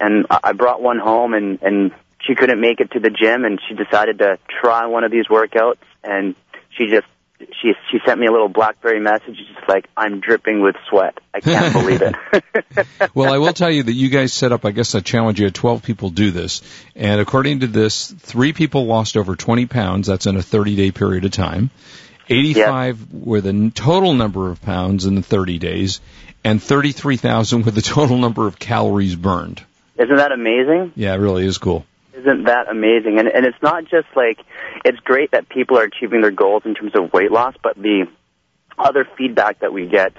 and 0.00 0.26
I 0.28 0.40
I 0.44 0.52
brought 0.52 0.82
one 0.82 0.98
home 0.98 1.32
and 1.32 1.60
and 1.62 1.92
she 2.26 2.34
couldn't 2.34 2.60
make 2.60 2.80
it 2.80 2.90
to 2.90 2.98
the 3.00 3.10
gym 3.10 3.44
and 3.44 3.60
she 3.68 3.74
decided 3.74 4.18
to 4.18 4.38
try 4.60 4.86
one 4.86 5.04
of 5.04 5.12
these 5.12 5.26
workouts 5.28 5.78
and 6.02 6.34
she 6.76 6.88
just 6.88 7.06
she 7.62 7.72
she 7.90 7.98
sent 8.04 8.18
me 8.18 8.26
a 8.26 8.32
little 8.32 8.48
blackberry 8.48 8.98
message 8.98 9.36
she's 9.38 9.56
just 9.56 9.68
like 9.68 9.88
I'm 9.96 10.20
dripping 10.20 10.60
with 10.60 10.74
sweat. 10.88 11.16
I 11.32 11.38
can't 11.40 11.72
believe 11.80 12.02
it. 12.02 12.14
well, 13.14 13.32
I 13.32 13.38
will 13.38 13.52
tell 13.54 13.70
you 13.70 13.84
that 13.84 13.92
you 13.92 14.08
guys 14.10 14.32
set 14.32 14.50
up, 14.52 14.64
I 14.66 14.72
guess, 14.72 14.94
a 14.94 15.00
challenge. 15.00 15.38
You 15.38 15.46
had 15.46 15.54
12 15.54 15.82
people 15.82 16.10
do 16.10 16.32
this, 16.32 16.60
and 16.94 17.18
according 17.20 17.60
to 17.60 17.66
this, 17.66 18.10
three 18.10 18.52
people 18.52 18.84
lost 18.86 19.16
over 19.16 19.36
20 19.36 19.66
pounds. 19.66 20.08
That's 20.08 20.26
in 20.26 20.36
a 20.36 20.42
30 20.42 20.76
day 20.76 20.90
period 20.90 21.24
of 21.24 21.30
time. 21.30 21.70
85 22.30 23.00
yep. 23.00 23.08
were 23.12 23.40
the 23.40 23.70
total 23.74 24.14
number 24.14 24.50
of 24.50 24.62
pounds 24.62 25.04
in 25.04 25.14
the 25.14 25.22
30 25.22 25.58
days, 25.58 26.00
and 26.44 26.62
33,000 26.62 27.64
were 27.64 27.70
the 27.70 27.82
total 27.82 28.16
number 28.18 28.46
of 28.46 28.58
calories 28.58 29.16
burned. 29.16 29.62
Isn't 29.96 30.16
that 30.16 30.32
amazing? 30.32 30.92
Yeah, 30.96 31.14
it 31.14 31.18
really 31.18 31.44
is 31.44 31.58
cool. 31.58 31.84
Isn't 32.14 32.44
that 32.44 32.68
amazing? 32.70 33.18
And 33.18 33.28
and 33.28 33.46
it's 33.46 33.60
not 33.62 33.84
just 33.84 34.08
like 34.14 34.38
it's 34.84 34.98
great 35.00 35.30
that 35.32 35.48
people 35.48 35.78
are 35.78 35.84
achieving 35.84 36.20
their 36.20 36.30
goals 36.30 36.62
in 36.64 36.74
terms 36.74 36.92
of 36.94 37.12
weight 37.12 37.30
loss, 37.30 37.54
but 37.62 37.76
the 37.76 38.06
other 38.78 39.06
feedback 39.16 39.60
that 39.60 39.72
we 39.72 39.86
get 39.86 40.12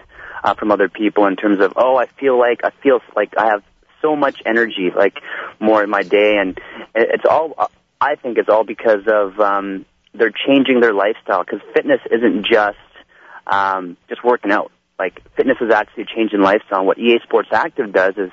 uh, 0.44 0.54
from 0.54 0.72
other 0.72 0.90
people 0.90 1.26
in 1.26 1.36
terms 1.36 1.60
of 1.60 1.74
oh, 1.76 1.98
I 1.98 2.06
feel 2.06 2.38
like 2.40 2.64
I 2.64 2.72
feel 2.82 3.02
like 3.16 3.34
I 3.38 3.48
have 3.48 3.64
so 4.02 4.16
much 4.16 4.42
energy, 4.46 4.92
like 4.96 5.16
more 5.60 5.84
in 5.84 5.90
my 5.90 6.04
day, 6.04 6.38
and 6.38 6.60
it's 6.96 7.26
all 7.26 7.70
I 8.00 8.16
think 8.16 8.38
it's 8.38 8.50
all 8.50 8.64
because 8.64 9.08
of 9.08 9.40
um, 9.40 9.86
they're 10.14 10.34
changing 10.48 10.80
their 10.80 10.94
lifestyle 10.94 11.44
because 11.44 11.62
fitness 11.74 12.00
isn't 12.12 12.46
just 12.46 12.78
um, 13.48 13.98
just 14.10 14.24
working 14.24 14.52
out 14.52 14.72
like 15.02 15.20
fitness 15.36 15.58
is 15.60 15.72
actually 15.74 16.06
changing 16.16 16.42
lifestyle. 16.42 16.86
What 16.86 17.00
EA 17.00 17.18
Sports 17.24 17.50
Active 17.52 17.92
does 17.92 18.14
is, 18.18 18.30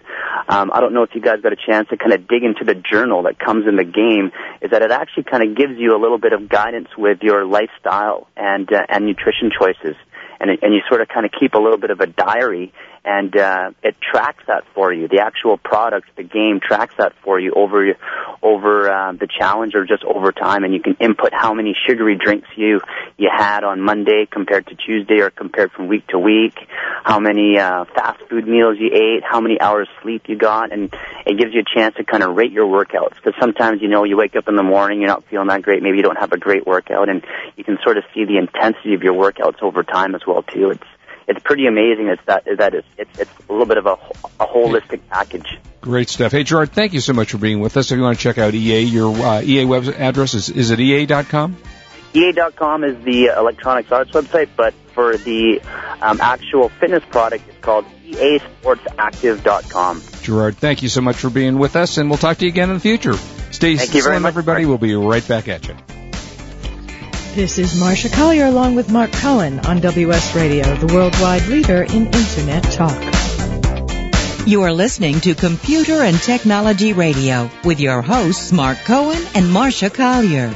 um, 0.51 0.71
I 0.71 0.81
don't 0.81 0.93
know 0.93 1.03
if 1.03 1.11
you 1.15 1.21
guys 1.23 1.41
got 1.43 1.55
a 1.55 1.57
chance 1.57 1.89
to 1.89 1.97
kind 1.97 2.13
of 2.13 2.29
dig 2.29 2.45
into 2.45 2.63
the 2.63 2.75
journal 2.75 3.23
that 3.23 3.39
comes 3.39 3.67
in 3.67 3.77
the 3.77 3.85
game, 3.85 4.33
is 4.61 4.71
that 4.73 4.83
it 4.83 4.91
actually 4.91 5.23
kind 5.25 5.43
of 5.43 5.57
gives 5.57 5.79
you 5.79 5.97
a 5.97 6.01
little 6.01 6.19
bit 6.19 6.35
of 6.35 6.47
guidance 6.51 6.89
with 6.99 7.21
your 7.23 7.47
lifestyle 7.47 8.29
and 8.37 8.71
uh, 8.71 8.85
and 8.91 9.07
nutrition 9.07 9.51
choices, 9.59 9.97
and 10.41 10.51
and 10.51 10.75
you 10.75 10.81
sort 10.91 11.01
of 11.01 11.09
kind 11.09 11.25
of 11.25 11.33
keep 11.33 11.55
a 11.55 11.59
little 11.59 11.79
bit 11.79 11.91
of 11.91 12.01
a 12.01 12.07
diary 12.07 12.75
and 13.05 13.37
uh, 13.37 13.71
it 13.83 13.97
tracks 14.01 14.45
that 14.47 14.65
for 14.75 14.93
you. 14.93 15.09
The 15.09 15.21
actual 15.21 15.57
product, 15.57 16.09
the 16.17 16.23
game 16.23 16.61
tracks 16.63 16.95
that 16.99 17.13
for 17.23 17.39
you 17.41 17.53
over 17.55 17.95
over 18.43 18.91
uh, 18.91 19.13
the 19.13 19.27
challenge 19.27 19.75
or 19.75 19.85
just 19.85 20.05
over 20.05 20.33
time, 20.33 20.65
and 20.65 20.73
you 20.73 20.81
can 20.81 20.97
input 21.01 21.33
how 21.33 21.55
many 21.55 21.75
sugary 21.87 22.17
drinks 22.17 22.49
you 22.57 22.81
you 23.17 23.29
had 23.35 23.65
on 23.65 23.81
Monday 23.81 24.27
compared 24.31 24.67
to 24.69 24.75
Tuesday 24.75 25.21
or 25.21 25.31
compared 25.31 25.73
from 25.73 25.89
week 25.89 26.07
to 26.09 26.19
week, 26.19 26.55
how 27.05 27.19
many 27.19 27.59
uh, 27.59 27.85
fast 27.95 28.21
food 28.29 28.47
meals 28.47 28.77
you 28.79 28.91
ate, 28.93 29.23
how 29.25 29.41
many 29.41 29.61
hours 29.61 29.89
sleep 30.03 30.25
you 30.29 30.37
got, 30.37 30.73
and 30.73 30.95
it 31.27 31.39
gives 31.39 31.53
you 31.55 31.61
a 31.61 31.79
chance 31.79 31.97
to 31.97 32.05
kind 32.05 32.23
of 32.23 32.37
rate 32.37 32.53
your 32.53 32.67
workouts 32.67 33.15
because 33.17 33.35
sometimes 33.41 33.83
you 33.83 33.89
know 33.89 34.05
you 34.05 34.17
wake 34.17 34.37
up 34.37 34.49
in 34.49 34.57
the 34.57 34.63
morning 34.63 35.01
you're 35.01 35.09
not 35.09 35.25
feeling 35.25 35.49
that 35.49 35.63
great, 35.63 35.83
maybe 35.83 35.97
you 35.97 36.03
don't 36.03 36.19
have 36.19 36.33
a 36.33 36.39
great 36.39 36.67
workout, 36.67 37.09
and 37.09 37.25
you 37.57 37.65
can 37.65 37.79
sort 37.83 37.97
of 37.99 38.05
see 38.15 38.25
the 38.25 38.39
intensity 38.39 38.95
of 38.95 39.03
your 39.03 39.15
workouts 39.15 39.63
over 39.63 39.83
time 39.83 40.15
as 40.15 40.23
well 40.27 40.43
too. 40.43 40.71
It's 40.71 40.85
it's 41.29 41.41
pretty 41.45 41.67
amazing. 41.67 42.09
It's 42.09 42.23
that 42.25 42.45
that 42.59 42.75
is 42.75 42.83
it's 42.97 43.19
it's 43.19 43.31
a 43.49 43.53
little 43.53 43.67
bit 43.67 43.77
of 43.79 43.87
a, 43.87 43.93
a 44.41 44.47
holistic 44.47 45.01
package. 45.09 45.59
Great 45.81 46.09
stuff. 46.09 46.33
Hey 46.33 46.43
Gerard, 46.43 46.73
thank 46.73 46.95
you 46.95 47.01
so 47.01 47.13
much 47.13 47.31
for 47.31 47.39
being 47.39 47.61
with 47.61 47.77
us. 47.77 47.93
If 47.93 47.99
you 47.99 48.03
want 48.03 48.19
to 48.19 48.23
check 48.23 48.39
out 48.39 48.55
EA, 48.55 48.81
your 48.81 49.15
uh, 49.15 49.43
EA 49.43 49.67
web 49.67 49.85
address 49.85 50.35
is 50.35 50.49
is 50.49 50.71
it 50.71 50.81
EA.com? 50.81 51.57
EA.com 52.15 52.85
is 52.85 53.05
the 53.05 53.27
electronics 53.27 53.93
arts 53.93 54.11
website, 54.13 54.49
but 54.57 54.73
for 54.95 55.19
the 55.19 55.61
um, 56.01 56.19
actual 56.23 56.71
fitness 56.71 57.05
product, 57.11 57.47
it's 57.49 57.59
called 57.59 57.85
EASportsActive.com. 58.07 60.03
Gerard, 60.23 60.57
thank 60.57 60.83
you 60.83 60.89
so 60.89 61.03
much 61.03 61.17
for 61.17 61.29
being 61.29 61.59
with 61.59 61.77
us, 61.77 61.99
and 61.99 62.09
we'll 62.09 62.19
talk 62.19 62.39
to 62.39 62.47
you 62.47 62.51
again 62.51 62.71
in 62.71 62.77
the 62.77 62.81
future. 62.81 63.13
Stay 63.53 63.77
thank 63.77 63.95
you 63.95 64.03
very 64.03 64.19
much, 64.19 64.31
everybody. 64.31 64.65
We'll 64.65 64.79
be 64.79 64.95
right 64.95 65.29
back 65.29 65.49
at 65.49 65.69
you. 65.69 65.77
This 67.35 67.59
is 67.59 67.75
Marsha 67.75 68.13
Collier 68.13 68.47
along 68.47 68.75
with 68.75 68.91
Mark 68.91 69.13
Cohen 69.13 69.61
on 69.61 69.81
WS 69.81 70.35
Radio, 70.35 70.75
the 70.75 70.93
worldwide 70.93 71.47
leader 71.47 71.83
in 71.83 72.07
Internet 72.07 72.65
talk. 72.65 74.47
You 74.47 74.63
are 74.63 74.73
listening 74.73 75.21
to 75.21 75.35
Computer 75.35 76.03
and 76.03 76.17
Technology 76.19 76.95
Radio 76.95 77.51
with 77.65 77.81
your 77.81 78.03
hosts 78.03 78.51
Mark 78.51 78.79
Cohen 78.79 79.23
and 79.35 79.47
Marsha 79.47 79.93
Collier. 79.93 80.53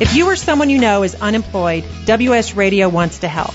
If 0.00 0.14
you 0.14 0.26
or 0.26 0.36
someone 0.36 0.70
you 0.70 0.78
know 0.78 1.02
is 1.02 1.14
unemployed, 1.14 1.84
WS 2.06 2.54
Radio 2.54 2.88
wants 2.88 3.18
to 3.18 3.28
help. 3.28 3.54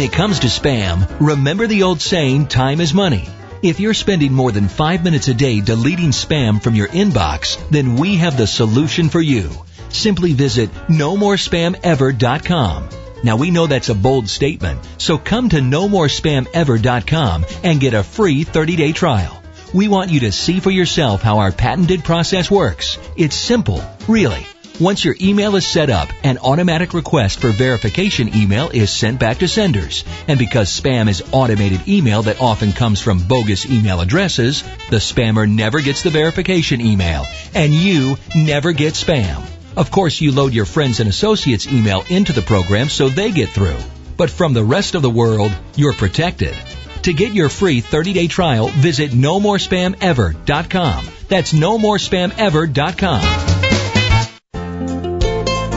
When 0.00 0.08
it 0.08 0.14
comes 0.14 0.38
to 0.38 0.46
spam, 0.46 1.06
remember 1.20 1.66
the 1.66 1.82
old 1.82 2.00
saying, 2.00 2.46
time 2.46 2.80
is 2.80 2.94
money. 2.94 3.28
If 3.62 3.80
you're 3.80 3.92
spending 3.92 4.32
more 4.32 4.50
than 4.50 4.66
five 4.66 5.04
minutes 5.04 5.28
a 5.28 5.34
day 5.34 5.60
deleting 5.60 6.08
spam 6.08 6.62
from 6.62 6.74
your 6.74 6.88
inbox, 6.88 7.58
then 7.68 7.96
we 7.96 8.16
have 8.16 8.38
the 8.38 8.46
solution 8.46 9.10
for 9.10 9.20
you. 9.20 9.50
Simply 9.90 10.32
visit 10.32 10.72
nomorespamever.com. 10.88 12.88
Now 13.22 13.36
we 13.36 13.50
know 13.50 13.66
that's 13.66 13.90
a 13.90 13.94
bold 13.94 14.30
statement, 14.30 14.80
so 14.96 15.18
come 15.18 15.50
to 15.50 15.58
nomorespamever.com 15.58 17.44
and 17.62 17.78
get 17.78 17.92
a 17.92 18.02
free 18.02 18.46
30-day 18.46 18.92
trial. 18.92 19.42
We 19.74 19.88
want 19.88 20.10
you 20.10 20.20
to 20.20 20.32
see 20.32 20.60
for 20.60 20.70
yourself 20.70 21.20
how 21.20 21.40
our 21.40 21.52
patented 21.52 22.04
process 22.04 22.50
works. 22.50 22.96
It's 23.18 23.36
simple, 23.36 23.84
really. 24.08 24.46
Once 24.80 25.04
your 25.04 25.14
email 25.20 25.56
is 25.56 25.66
set 25.66 25.90
up, 25.90 26.08
an 26.24 26.38
automatic 26.38 26.94
request 26.94 27.38
for 27.38 27.50
verification 27.50 28.34
email 28.34 28.70
is 28.70 28.90
sent 28.90 29.20
back 29.20 29.36
to 29.36 29.46
senders. 29.46 30.04
And 30.26 30.38
because 30.38 30.70
spam 30.70 31.06
is 31.06 31.22
automated 31.32 31.86
email 31.86 32.22
that 32.22 32.40
often 32.40 32.72
comes 32.72 32.98
from 32.98 33.28
bogus 33.28 33.66
email 33.66 34.00
addresses, 34.00 34.62
the 34.88 34.96
spammer 34.96 35.46
never 35.46 35.82
gets 35.82 36.02
the 36.02 36.08
verification 36.08 36.80
email, 36.80 37.26
and 37.54 37.74
you 37.74 38.16
never 38.34 38.72
get 38.72 38.94
spam. 38.94 39.44
Of 39.76 39.90
course, 39.90 40.18
you 40.18 40.32
load 40.32 40.54
your 40.54 40.64
friends 40.64 40.98
and 40.98 41.10
associates 41.10 41.66
email 41.66 42.02
into 42.08 42.32
the 42.32 42.40
program 42.40 42.88
so 42.88 43.10
they 43.10 43.32
get 43.32 43.50
through. 43.50 43.76
But 44.16 44.30
from 44.30 44.54
the 44.54 44.64
rest 44.64 44.94
of 44.94 45.02
the 45.02 45.10
world, 45.10 45.52
you're 45.76 45.92
protected. 45.92 46.54
To 47.02 47.12
get 47.12 47.34
your 47.34 47.50
free 47.50 47.82
30-day 47.82 48.28
trial, 48.28 48.68
visit 48.68 49.10
nomorespamever.com. 49.10 51.08
That's 51.28 51.52
nomorespamever.com. 51.52 53.49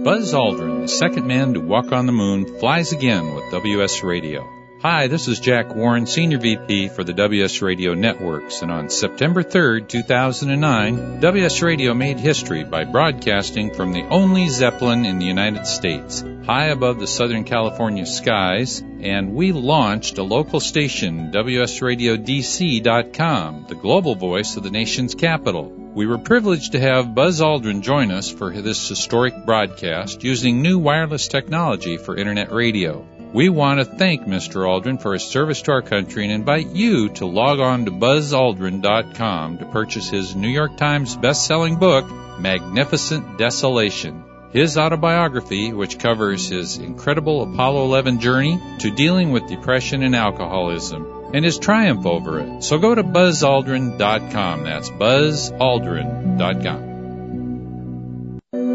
Buzz 0.02 0.34
Aldrin, 0.34 0.82
the 0.82 0.88
second 0.88 1.26
man 1.28 1.54
to 1.54 1.60
walk 1.60 1.92
on 1.92 2.06
the 2.06 2.12
moon, 2.12 2.58
flies 2.58 2.90
again 2.90 3.34
with 3.34 3.52
WS 3.52 4.02
Radio. 4.02 4.44
Hi, 4.80 5.06
this 5.06 5.28
is 5.28 5.38
Jack 5.38 5.76
Warren, 5.76 6.06
Senior 6.06 6.38
VP 6.38 6.88
for 6.88 7.04
the 7.04 7.12
WS 7.12 7.62
Radio 7.62 7.94
Networks, 7.94 8.62
and 8.62 8.72
on 8.72 8.90
September 8.90 9.44
3rd, 9.44 9.88
2009, 9.88 11.20
WS 11.20 11.62
Radio 11.62 11.94
made 11.94 12.18
history 12.18 12.64
by 12.64 12.82
broadcasting 12.82 13.72
from 13.72 13.92
the 13.92 14.02
only 14.08 14.48
Zeppelin 14.48 15.06
in 15.06 15.20
the 15.20 15.26
United 15.26 15.68
States, 15.68 16.24
high 16.46 16.70
above 16.70 16.98
the 16.98 17.06
Southern 17.06 17.44
California 17.44 18.04
skies, 18.04 18.80
and 18.80 19.36
we 19.36 19.52
launched 19.52 20.18
a 20.18 20.24
local 20.24 20.58
station, 20.58 21.30
WSRadioDC.com, 21.30 23.66
the 23.68 23.76
global 23.76 24.16
voice 24.16 24.56
of 24.56 24.64
the 24.64 24.72
nation's 24.72 25.14
capital. 25.14 25.81
We 25.94 26.06
were 26.06 26.16
privileged 26.16 26.72
to 26.72 26.80
have 26.80 27.14
Buzz 27.14 27.42
Aldrin 27.42 27.82
join 27.82 28.10
us 28.10 28.30
for 28.30 28.50
this 28.50 28.88
historic 28.88 29.44
broadcast 29.44 30.24
using 30.24 30.62
new 30.62 30.78
wireless 30.78 31.28
technology 31.28 31.98
for 31.98 32.16
Internet 32.16 32.50
radio. 32.50 33.06
We 33.34 33.50
want 33.50 33.78
to 33.78 33.84
thank 33.84 34.22
Mr. 34.22 34.64
Aldrin 34.66 35.02
for 35.02 35.12
his 35.12 35.22
service 35.22 35.60
to 35.62 35.72
our 35.72 35.82
country 35.82 36.24
and 36.24 36.32
invite 36.32 36.68
you 36.68 37.10
to 37.10 37.26
log 37.26 37.60
on 37.60 37.84
to 37.84 37.90
buzzaldrin.com 37.90 39.58
to 39.58 39.66
purchase 39.66 40.08
his 40.08 40.34
New 40.34 40.48
York 40.48 40.78
Times 40.78 41.14
best-selling 41.14 41.76
book, 41.76 42.06
Magnificent 42.38 43.36
Desolation. 43.36 44.24
His 44.50 44.78
autobiography, 44.78 45.74
which 45.74 45.98
covers 45.98 46.48
his 46.48 46.78
incredible 46.78 47.42
Apollo 47.42 47.84
11 47.84 48.20
journey 48.20 48.58
to 48.78 48.90
dealing 48.90 49.30
with 49.30 49.46
depression 49.46 50.02
and 50.02 50.16
alcoholism, 50.16 51.21
and 51.32 51.44
his 51.44 51.58
triumph 51.58 52.06
over 52.06 52.38
it. 52.40 52.64
So 52.64 52.78
go 52.78 52.94
to 52.94 53.02
buzzaldrin.com. 53.02 54.64
That's 54.64 54.90
buzzaldrin.com. 54.90 56.91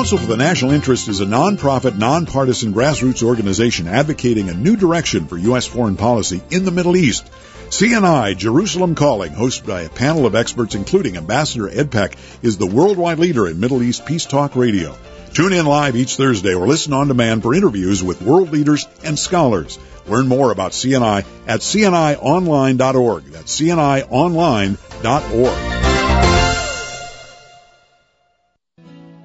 Council 0.00 0.16
for 0.16 0.28
the 0.28 0.36
National 0.38 0.70
Interest 0.70 1.08
is 1.08 1.20
a 1.20 1.26
nonprofit, 1.26 1.94
nonpartisan 1.94 2.72
grassroots 2.72 3.22
organization 3.22 3.86
advocating 3.86 4.48
a 4.48 4.54
new 4.54 4.74
direction 4.74 5.26
for 5.26 5.36
U.S. 5.36 5.66
foreign 5.66 5.96
policy 5.96 6.40
in 6.48 6.64
the 6.64 6.70
Middle 6.70 6.96
East. 6.96 7.30
CNI 7.68 8.34
Jerusalem 8.34 8.94
Calling, 8.94 9.32
hosted 9.32 9.66
by 9.66 9.82
a 9.82 9.90
panel 9.90 10.24
of 10.24 10.34
experts 10.34 10.74
including 10.74 11.18
Ambassador 11.18 11.68
Ed 11.68 11.90
Peck, 11.90 12.16
is 12.40 12.56
the 12.56 12.64
worldwide 12.64 13.18
leader 13.18 13.46
in 13.46 13.60
Middle 13.60 13.82
East 13.82 14.06
peace 14.06 14.24
talk 14.24 14.56
radio. 14.56 14.96
Tune 15.34 15.52
in 15.52 15.66
live 15.66 15.96
each 15.96 16.16
Thursday 16.16 16.54
or 16.54 16.66
listen 16.66 16.94
on 16.94 17.08
demand 17.08 17.42
for 17.42 17.54
interviews 17.54 18.02
with 18.02 18.22
world 18.22 18.52
leaders 18.52 18.88
and 19.04 19.18
scholars. 19.18 19.78
Learn 20.06 20.28
more 20.28 20.50
about 20.50 20.72
CNI 20.72 21.26
at 21.46 21.60
cnionline.org. 21.60 23.24
That's 23.24 23.60
cnionline.org. 23.60 25.89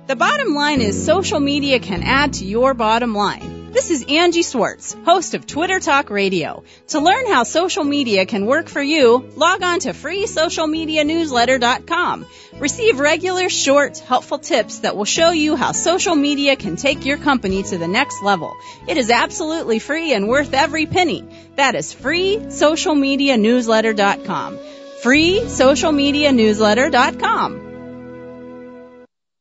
The 0.08 0.16
bottom 0.16 0.54
line 0.54 0.82
is 0.82 1.04
social 1.04 1.40
media 1.40 1.80
can 1.80 2.04
add 2.04 2.34
to 2.34 2.46
your 2.46 2.76
bottom 2.76 3.16
line. 3.16 3.72
This 3.72 3.90
is 3.90 4.06
Angie 4.08 4.44
Swartz, 4.44 4.96
host 5.04 5.34
of 5.34 5.48
Twitter 5.48 5.80
Talk 5.80 6.12
Radio. 6.12 6.64
To 6.90 7.00
learn 7.00 7.26
how 7.26 7.42
social 7.42 7.84
media 7.84 8.28
can 8.28 8.46
work 8.46 8.70
for 8.70 8.84
you, 8.84 9.28
log 9.36 9.64
on 9.64 9.80
to 9.80 9.94
freesocialmedianewsletter.com. 9.94 12.28
Receive 12.60 13.00
regular, 13.00 13.50
short, 13.50 13.98
helpful 13.98 14.38
tips 14.38 14.78
that 14.80 14.96
will 14.96 15.06
show 15.06 15.32
you 15.32 15.56
how 15.56 15.72
social 15.72 16.14
media 16.14 16.56
can 16.56 16.76
take 16.76 17.04
your 17.04 17.18
company 17.18 17.64
to 17.64 17.80
the 17.80 17.88
next 17.88 18.22
level. 18.22 18.56
It 18.88 18.98
is 18.98 19.10
absolutely 19.10 19.80
free 19.80 20.14
and 20.14 20.28
worth 20.28 20.54
every 20.54 20.86
penny. 20.86 21.24
That 21.56 21.74
is 21.74 21.96
freesocialmedianewsletter.com. 21.96 24.60
freesocialmedianewsletter.com. 25.02 27.65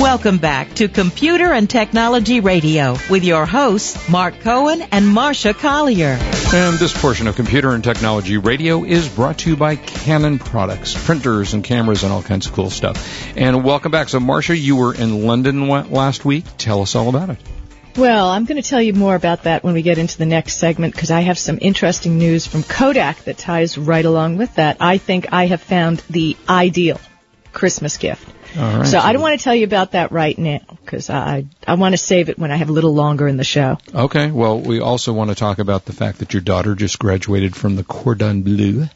Welcome 0.00 0.38
back 0.38 0.74
to 0.74 0.86
Computer 0.86 1.52
and 1.52 1.68
Technology 1.68 2.38
Radio 2.38 2.96
with 3.10 3.24
your 3.24 3.44
hosts, 3.46 4.08
Mark 4.08 4.38
Cohen 4.42 4.80
and 4.80 5.04
Marsha 5.06 5.58
Collier. 5.58 6.16
And 6.54 6.78
this 6.78 6.96
portion 6.96 7.26
of 7.26 7.34
Computer 7.34 7.72
and 7.72 7.82
Technology 7.82 8.36
Radio 8.36 8.84
is 8.84 9.08
brought 9.08 9.38
to 9.38 9.50
you 9.50 9.56
by 9.56 9.74
Canon 9.74 10.38
Products, 10.38 10.94
printers 11.04 11.52
and 11.52 11.64
cameras 11.64 12.04
and 12.04 12.12
all 12.12 12.22
kinds 12.22 12.46
of 12.46 12.52
cool 12.52 12.70
stuff. 12.70 13.36
And 13.36 13.64
welcome 13.64 13.90
back. 13.90 14.08
So, 14.08 14.20
Marsha, 14.20 14.56
you 14.56 14.76
were 14.76 14.94
in 14.94 15.26
London 15.26 15.66
last 15.66 16.24
week. 16.24 16.44
Tell 16.58 16.80
us 16.80 16.94
all 16.94 17.08
about 17.08 17.30
it. 17.30 17.38
Well, 17.96 18.28
I'm 18.28 18.44
going 18.44 18.62
to 18.62 18.68
tell 18.68 18.80
you 18.80 18.92
more 18.92 19.16
about 19.16 19.42
that 19.42 19.64
when 19.64 19.74
we 19.74 19.82
get 19.82 19.98
into 19.98 20.16
the 20.16 20.26
next 20.26 20.58
segment 20.58 20.94
because 20.94 21.10
I 21.10 21.22
have 21.22 21.40
some 21.40 21.58
interesting 21.60 22.18
news 22.18 22.46
from 22.46 22.62
Kodak 22.62 23.24
that 23.24 23.36
ties 23.36 23.76
right 23.76 24.04
along 24.04 24.36
with 24.36 24.54
that. 24.54 24.76
I 24.78 24.98
think 24.98 25.32
I 25.32 25.46
have 25.46 25.60
found 25.60 26.04
the 26.08 26.36
ideal 26.48 27.00
Christmas 27.52 27.96
gift. 27.96 28.37
Right. 28.56 28.86
So 28.86 28.98
I 28.98 29.12
don't 29.12 29.22
want 29.22 29.38
to 29.38 29.44
tell 29.44 29.54
you 29.54 29.64
about 29.64 29.92
that 29.92 30.12
right 30.12 30.36
now 30.36 30.60
because 30.84 31.10
I 31.10 31.46
I 31.66 31.74
want 31.74 31.92
to 31.92 31.98
save 31.98 32.28
it 32.28 32.38
when 32.38 32.50
I 32.50 32.56
have 32.56 32.68
a 32.68 32.72
little 32.72 32.94
longer 32.94 33.28
in 33.28 33.36
the 33.36 33.44
show. 33.44 33.78
Okay. 33.94 34.30
Well, 34.30 34.60
we 34.60 34.80
also 34.80 35.12
want 35.12 35.30
to 35.30 35.36
talk 35.36 35.58
about 35.58 35.84
the 35.84 35.92
fact 35.92 36.18
that 36.18 36.32
your 36.32 36.42
daughter 36.42 36.74
just 36.74 36.98
graduated 36.98 37.54
from 37.54 37.76
the 37.76 37.84
Cordon 37.84 38.42
Bleu. 38.42 38.88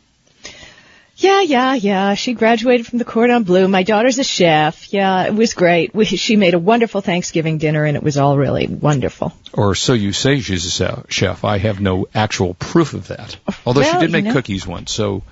Yeah, 1.17 1.43
yeah, 1.43 1.75
yeah. 1.75 2.15
She 2.15 2.33
graduated 2.35 2.87
from 2.87 2.99
the 2.99 3.05
Cordon 3.05 3.45
Bleu. 3.45 3.69
My 3.69 3.85
daughter's 3.85 4.19
a 4.19 4.25
chef. 4.25 4.93
Yeah, 4.93 5.25
it 5.25 5.35
was 5.35 5.55
great. 5.55 5.95
We, 5.95 6.05
she 6.05 6.35
made 6.37 6.55
a 6.55 6.59
wonderful 6.59 7.01
Thanksgiving 7.01 7.59
dinner, 7.59 7.85
and 7.85 7.97
it 7.97 8.03
was 8.03 8.17
all 8.17 8.37
really 8.37 8.67
wonderful. 8.67 9.33
Or 9.53 9.77
so 9.77 9.93
you 9.93 10.13
say 10.13 10.41
she's 10.41 10.81
a 10.81 11.05
chef. 11.09 11.45
I 11.45 11.59
have 11.59 11.81
no 11.81 12.09
actual 12.13 12.55
proof 12.55 12.95
of 12.95 13.09
that. 13.09 13.37
Although 13.65 13.83
Well, 13.83 13.93
she 13.93 13.99
did 14.01 14.11
you 14.11 14.13
make 14.13 14.25
know. 14.25 14.33
cookies 14.33 14.67
once, 14.67 14.91
so 14.91 15.23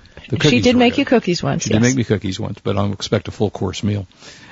She 0.41 0.61
did 0.61 0.75
make 0.75 0.93
good. 0.93 0.99
you 0.99 1.05
cookies 1.05 1.43
once. 1.43 1.63
She 1.63 1.69
yes. 1.71 1.81
did 1.81 1.87
make 1.87 1.95
me 1.95 2.03
cookies 2.03 2.39
once, 2.39 2.59
but 2.59 2.77
I'll 2.77 2.93
expect 2.93 3.27
a 3.27 3.31
full 3.31 3.49
course 3.49 3.83
meal. 3.83 4.07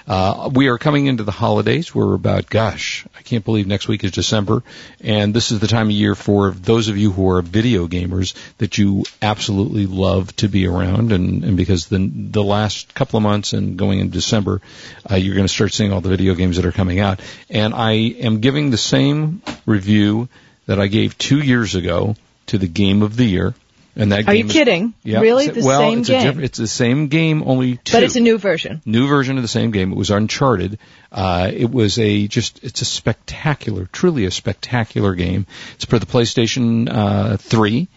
Uh, 0.10 0.50
we 0.52 0.70
are 0.70 0.80
coming 0.80 1.06
into 1.06 1.24
the 1.24 1.32
holidays. 1.32 1.94
We're 1.94 2.16
about, 2.16 2.50
gosh, 2.50 3.06
I 3.16 3.22
can't 3.22 3.46
believe 3.46 3.68
next 3.68 3.88
week 3.88 4.04
is 4.04 4.12
December. 4.12 4.64
And 5.02 5.36
this 5.36 5.52
is 5.52 5.60
the 5.60 5.68
time 5.68 5.88
of 5.88 5.92
year 5.92 6.16
for 6.16 6.50
those 6.50 6.88
of 6.88 6.98
you 6.98 7.12
who 7.12 7.30
are 7.30 7.44
video 7.44 7.88
gamers 7.88 8.34
that 8.58 8.80
you 8.80 9.06
absolutely 9.22 9.86
love 9.86 10.36
to 10.38 10.48
be 10.48 10.66
around. 10.66 11.12
And, 11.12 11.44
and 11.44 11.56
because 11.56 11.86
the, 11.86 12.10
the 12.12 12.44
last 12.44 12.96
couple 12.96 13.18
of 13.18 13.24
months 13.24 13.54
and 13.54 13.78
going 13.78 14.00
into 14.00 14.14
December, 14.14 14.62
uh, 15.10 15.16
you're 15.16 15.36
going 15.36 15.48
to 15.48 15.54
start 15.54 15.74
seeing 15.74 15.94
all 15.94 16.02
the 16.02 16.10
video 16.10 16.34
games 16.34 16.56
that 16.56 16.66
are 16.66 16.72
coming 16.72 17.00
out. 17.00 17.20
And 17.48 17.76
I 17.76 17.92
am 17.92 18.40
giving 18.40 18.72
the 18.72 18.78
same 18.78 19.44
review 19.68 20.28
that 20.66 20.80
I 20.80 20.88
gave 20.88 21.20
two 21.20 21.40
years 21.40 21.76
ago 21.76 22.16
to 22.48 22.58
the 22.58 22.68
game 22.68 23.04
of 23.04 23.16
the 23.16 23.26
year. 23.26 23.54
And 23.96 24.12
that 24.12 24.28
Are 24.28 24.34
you 24.36 24.46
is- 24.46 24.52
kidding? 24.52 24.94
yeah, 25.04 25.20
Really? 25.20 25.46
it's- 25.46 25.62
The 25.64 25.68
well, 25.68 25.80
same 25.82 26.00
it's 26.00 26.10
game? 26.10 26.40
it's 26.40 26.58
the 26.58 26.68
same 26.68 27.08
game, 27.08 27.44
only 27.46 27.78
two. 27.78 27.92
But 27.94 28.04
it's 28.04 28.16
a 28.16 28.20
new 28.22 28.38
version. 28.38 28.82
new 28.86 29.08
version 29.08 29.38
of 29.38 29.42
the 29.42 29.48
same 29.50 29.72
game. 29.72 29.92
It 29.92 29.98
was 29.98 30.10
Uncharted. 30.10 30.78
Uh, 31.12 31.52
it 31.54 31.70
was 31.72 31.98
a 32.00 32.28
just 32.28 32.60
it's 32.64 32.82
a 32.82 32.86
spectacular, 32.86 33.88
truly 33.92 34.26
a 34.26 34.32
spectacular 34.32 35.16
game. 35.16 35.48
It's 35.76 35.86
for 35.86 36.00
the 36.00 36.06
PlayStation 36.06 36.88
uh, 36.90 37.38
3, 37.38 37.88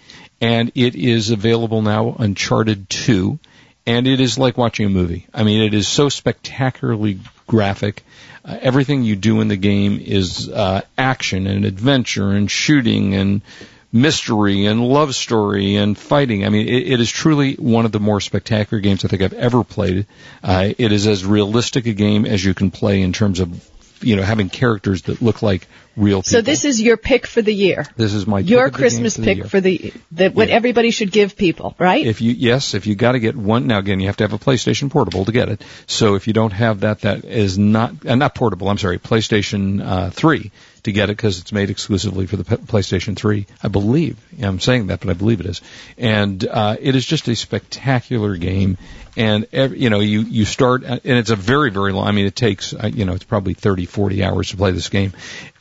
and 0.40 0.72
it 0.74 0.94
is 0.96 1.30
available 1.30 1.82
now. 1.82 2.16
Uncharted 2.18 2.88
2, 2.88 3.38
and 3.86 4.06
it 4.06 4.18
is 4.20 4.38
like 4.38 4.56
watching 4.56 4.86
a 4.86 4.90
movie. 4.90 5.26
I 5.34 5.44
mean, 5.44 5.62
it 5.62 5.74
is 5.74 5.86
so 5.86 6.08
spectacularly 6.08 7.20
graphic. 7.46 8.02
Uh, 8.44 8.58
everything 8.60 9.04
you 9.04 9.14
do 9.14 9.40
in 9.40 9.46
the 9.48 9.56
game 9.56 10.00
is 10.04 10.48
uh, 10.48 10.80
action 10.98 11.46
and 11.46 11.64
adventure 11.64 12.30
and 12.32 12.50
shooting 12.50 13.14
and 13.14 13.42
mystery 13.92 14.64
and 14.66 14.80
love 14.82 15.14
story 15.14 15.76
and 15.76 15.96
fighting. 15.96 16.44
I 16.44 16.48
mean, 16.48 16.66
it, 16.66 16.92
it 16.92 17.00
is 17.00 17.10
truly 17.10 17.54
one 17.54 17.84
of 17.84 17.92
the 17.92 18.00
more 18.00 18.20
spectacular 18.20 18.80
games 18.80 19.04
I 19.04 19.08
think 19.08 19.22
I've 19.22 19.34
ever 19.34 19.62
played. 19.64 20.06
Uh, 20.42 20.72
it 20.78 20.92
is 20.92 21.06
as 21.06 21.24
realistic 21.24 21.86
a 21.86 21.92
game 21.92 22.24
as 22.24 22.44
you 22.44 22.54
can 22.54 22.70
play 22.70 23.02
in 23.02 23.12
terms 23.12 23.40
of 23.40 23.68
you 24.00 24.16
know 24.16 24.22
having 24.22 24.48
characters 24.48 25.02
that 25.02 25.22
look 25.22 25.42
like 25.42 25.68
real 25.96 26.18
people. 26.20 26.30
So 26.30 26.40
this 26.40 26.64
is 26.64 26.80
your 26.80 26.96
pick 26.96 27.24
for 27.26 27.40
the 27.40 27.54
year. 27.54 27.86
This 27.96 28.14
is 28.14 28.26
my 28.26 28.40
your 28.40 28.68
the 28.70 28.76
Christmas 28.76 29.14
the 29.14 29.22
pick 29.22 29.36
year. 29.36 29.46
for 29.46 29.60
the 29.60 29.92
that 30.12 30.34
what 30.34 30.48
Yeah. 30.48 30.54
everybody 30.54 30.90
should 30.90 31.12
give 31.12 31.36
people, 31.36 31.76
right? 31.78 32.04
If 32.04 32.20
you 32.20 32.32
yes, 32.32 32.74
if 32.74 32.86
you 32.88 32.96
got 32.96 33.12
to 33.12 33.20
get 33.20 33.36
one 33.36 33.68
now 33.68 33.78
again, 33.78 34.00
you 34.00 34.06
have 34.06 34.16
to 34.16 34.24
have 34.24 34.32
a 34.32 34.38
PlayStation 34.38 34.90
Portable 34.90 35.24
to 35.26 35.30
get 35.32 35.48
it. 35.50 35.62
So 35.86 36.16
if 36.16 36.26
you 36.26 36.32
don't 36.32 36.52
have 36.52 36.80
that, 36.80 37.02
that 37.02 37.24
is 37.24 37.58
not 37.58 38.04
uh, 38.04 38.16
not 38.16 38.34
portable. 38.34 38.68
I'm 38.68 38.78
sorry, 38.78 38.98
PlayStation 38.98 39.80
uh, 39.84 40.10
Three 40.10 40.50
to 40.84 40.92
get 40.92 41.10
it 41.10 41.16
because 41.16 41.38
it's 41.38 41.52
made 41.52 41.70
exclusively 41.70 42.26
for 42.26 42.36
the 42.36 42.44
PlayStation 42.44 43.16
3. 43.16 43.46
I 43.62 43.68
believe. 43.68 44.18
I'm 44.40 44.60
saying 44.60 44.88
that, 44.88 45.00
but 45.00 45.10
I 45.10 45.12
believe 45.12 45.40
it 45.40 45.46
is. 45.46 45.60
And 45.96 46.44
uh, 46.44 46.76
it 46.80 46.96
is 46.96 47.06
just 47.06 47.28
a 47.28 47.36
spectacular 47.36 48.36
game. 48.36 48.78
And 49.16 49.46
every, 49.52 49.78
you 49.78 49.90
know, 49.90 50.00
you 50.00 50.20
you 50.20 50.46
start, 50.46 50.84
and 50.84 51.00
it's 51.04 51.28
a 51.28 51.36
very 51.36 51.70
very 51.70 51.92
long. 51.92 52.08
I 52.08 52.12
mean, 52.12 52.24
it 52.24 52.34
takes 52.34 52.72
uh, 52.72 52.90
you 52.92 53.04
know, 53.04 53.12
it's 53.12 53.24
probably 53.24 53.52
30, 53.52 53.84
40 53.84 54.24
hours 54.24 54.50
to 54.50 54.56
play 54.56 54.70
this 54.70 54.88
game, 54.88 55.12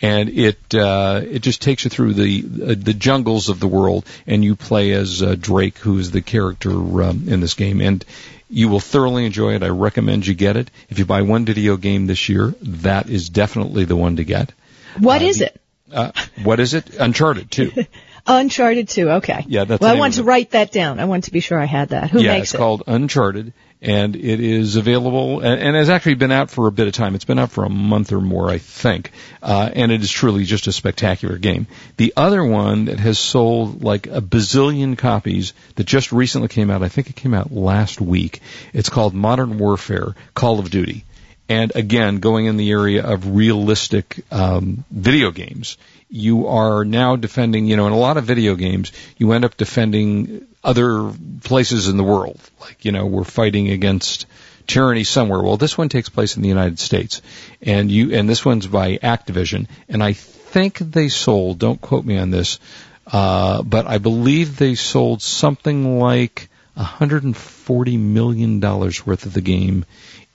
and 0.02 0.30
it 0.30 0.74
uh, 0.74 1.20
it 1.22 1.40
just 1.40 1.62
takes 1.62 1.84
you 1.84 1.90
through 1.90 2.14
the 2.14 2.44
uh, 2.46 2.76
the 2.78 2.94
jungles 2.94 3.50
of 3.50 3.60
the 3.60 3.68
world, 3.68 4.06
and 4.26 4.42
you 4.42 4.56
play 4.56 4.92
as 4.92 5.22
uh, 5.22 5.36
Drake, 5.38 5.80
who 5.80 5.98
is 5.98 6.12
the 6.12 6.22
character 6.22 6.72
um, 7.04 7.26
in 7.28 7.42
this 7.42 7.56
game, 7.56 7.82
and 7.82 8.06
you 8.50 8.70
will 8.70 8.80
thoroughly 8.80 9.26
enjoy 9.26 9.56
it. 9.56 9.64
I 9.64 9.70
recommend 9.70 10.28
you 10.28 10.34
get 10.34 10.56
it. 10.56 10.72
If 10.90 11.00
you 11.00 11.06
buy 11.06 11.22
one 11.24 11.44
video 11.44 11.76
game 11.76 12.08
this 12.08 12.30
year, 12.30 12.54
that 12.62 13.10
is 13.10 13.30
definitely 13.30 13.84
the 13.84 13.98
one 13.98 14.16
to 14.16 14.24
get. 14.24 14.54
What 15.00 15.22
is 15.22 15.42
it? 15.42 15.60
Uh, 15.92 16.12
what 16.44 16.60
is 16.60 16.74
it? 16.74 16.96
Uncharted 16.96 17.52
2. 17.52 17.72
Uncharted 18.28 18.88
2. 18.88 19.10
Okay. 19.10 19.46
Yeah, 19.48 19.66
that's 19.66 19.82
Well, 19.82 19.96
I 19.96 20.00
want 20.00 20.16
to 20.16 20.22
it. 20.22 20.26
write 20.26 20.52
that 20.52 20.72
down. 20.72 21.00
I 21.00 21.06
want 21.06 21.26
to 21.26 21.32
be 21.32 21.40
sure 21.40 21.60
I 21.60 21.66
had 21.66 21.90
that. 21.90 22.12
Who 22.12 22.22
yeah, 22.22 22.34
makes 22.34 22.54
it's 22.54 22.58
called 22.58 22.84
Uncharted, 22.86 23.52
and 23.82 24.16
it 24.16 24.40
is 24.40 24.76
available, 24.76 25.40
and, 25.40 25.60
and 25.60 25.76
has 25.76 25.90
actually 25.90 26.14
been 26.14 26.32
out 26.32 26.52
for 26.52 26.68
a 26.68 26.72
bit 26.72 26.88
of 26.88 26.94
time. 26.94 27.16
It's 27.16 27.26
been 27.26 27.40
out 27.40 27.52
for 27.52 27.66
a 27.66 27.70
month 27.70 28.12
or 28.14 28.22
more, 28.22 28.50
I 28.50 28.60
think, 28.60 29.12
uh, 29.42 29.72
and 29.74 29.92
it 29.92 30.02
is 30.02 30.12
truly 30.12 30.44
just 30.44 30.68
a 30.68 30.72
spectacular 30.72 31.38
game. 31.38 31.66
The 31.98 32.14
other 32.16 32.44
one 32.44 32.86
that 32.86 33.00
has 33.00 33.18
sold 33.18 33.84
like 33.84 34.06
a 34.08 34.22
bazillion 34.22 34.98
copies 34.98 35.54
that 35.76 35.86
just 35.86 36.12
recently 36.12 36.48
came 36.48 36.70
out, 36.70 36.84
I 36.84 36.90
think 36.90 37.10
it 37.10 37.16
came 37.16 37.34
out 37.34 37.52
last 37.52 38.00
week. 38.00 38.42
It's 38.72 38.90
called 38.90 39.16
Modern 39.16 39.58
Warfare: 39.58 40.16
Call 40.36 40.60
of 40.60 40.70
Duty. 40.70 41.06
And 41.52 41.76
again, 41.76 42.20
going 42.20 42.46
in 42.46 42.56
the 42.56 42.72
area 42.72 43.04
of 43.04 43.36
realistic 43.36 44.24
um, 44.32 44.86
video 44.90 45.32
games, 45.32 45.78
you 46.10 46.48
are 46.48 46.86
now 46.86 47.18
defending. 47.18 47.66
You 47.66 47.76
know, 47.76 47.88
in 47.88 47.92
a 47.92 47.98
lot 47.98 48.16
of 48.16 48.24
video 48.24 48.56
games, 48.56 48.94
you 49.18 49.34
end 49.34 49.44
up 49.44 49.58
defending 49.58 50.48
other 50.64 51.12
places 51.44 51.90
in 51.90 51.98
the 51.98 52.06
world. 52.06 52.40
Like, 52.62 52.86
you 52.86 52.94
know, 52.94 53.06
we're 53.06 53.26
fighting 53.26 53.70
against 53.70 54.28
tyranny 54.66 55.04
somewhere. 55.04 55.42
Well, 55.42 55.58
this 55.58 55.78
one 55.78 55.90
takes 55.90 56.08
place 56.08 56.38
in 56.38 56.42
the 56.42 56.48
United 56.48 56.80
States, 56.80 57.22
and 57.62 57.92
you 57.92 58.16
and 58.16 58.30
this 58.30 58.46
one's 58.46 58.68
by 58.68 58.96
Activision, 58.96 59.68
and 59.90 60.02
I 60.02 60.14
think 60.14 60.78
they 60.78 61.10
sold. 61.10 61.60
Don't 61.60 61.82
quote 61.82 62.06
me 62.06 62.18
on 62.18 62.30
this, 62.30 62.60
uh, 63.08 63.62
but 63.62 63.88
I 63.88 63.98
believe 63.98 64.56
they 64.56 64.76
sold 64.76 65.22
something 65.22 66.00
like 66.00 66.48
140 66.76 67.98
million 67.98 68.62
dollars 68.62 69.06
worth 69.06 69.26
of 69.26 69.34
the 69.34 69.42
game 69.42 69.84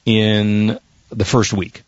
in 0.05 0.79
the 1.11 1.25
first 1.25 1.53
week. 1.53 1.83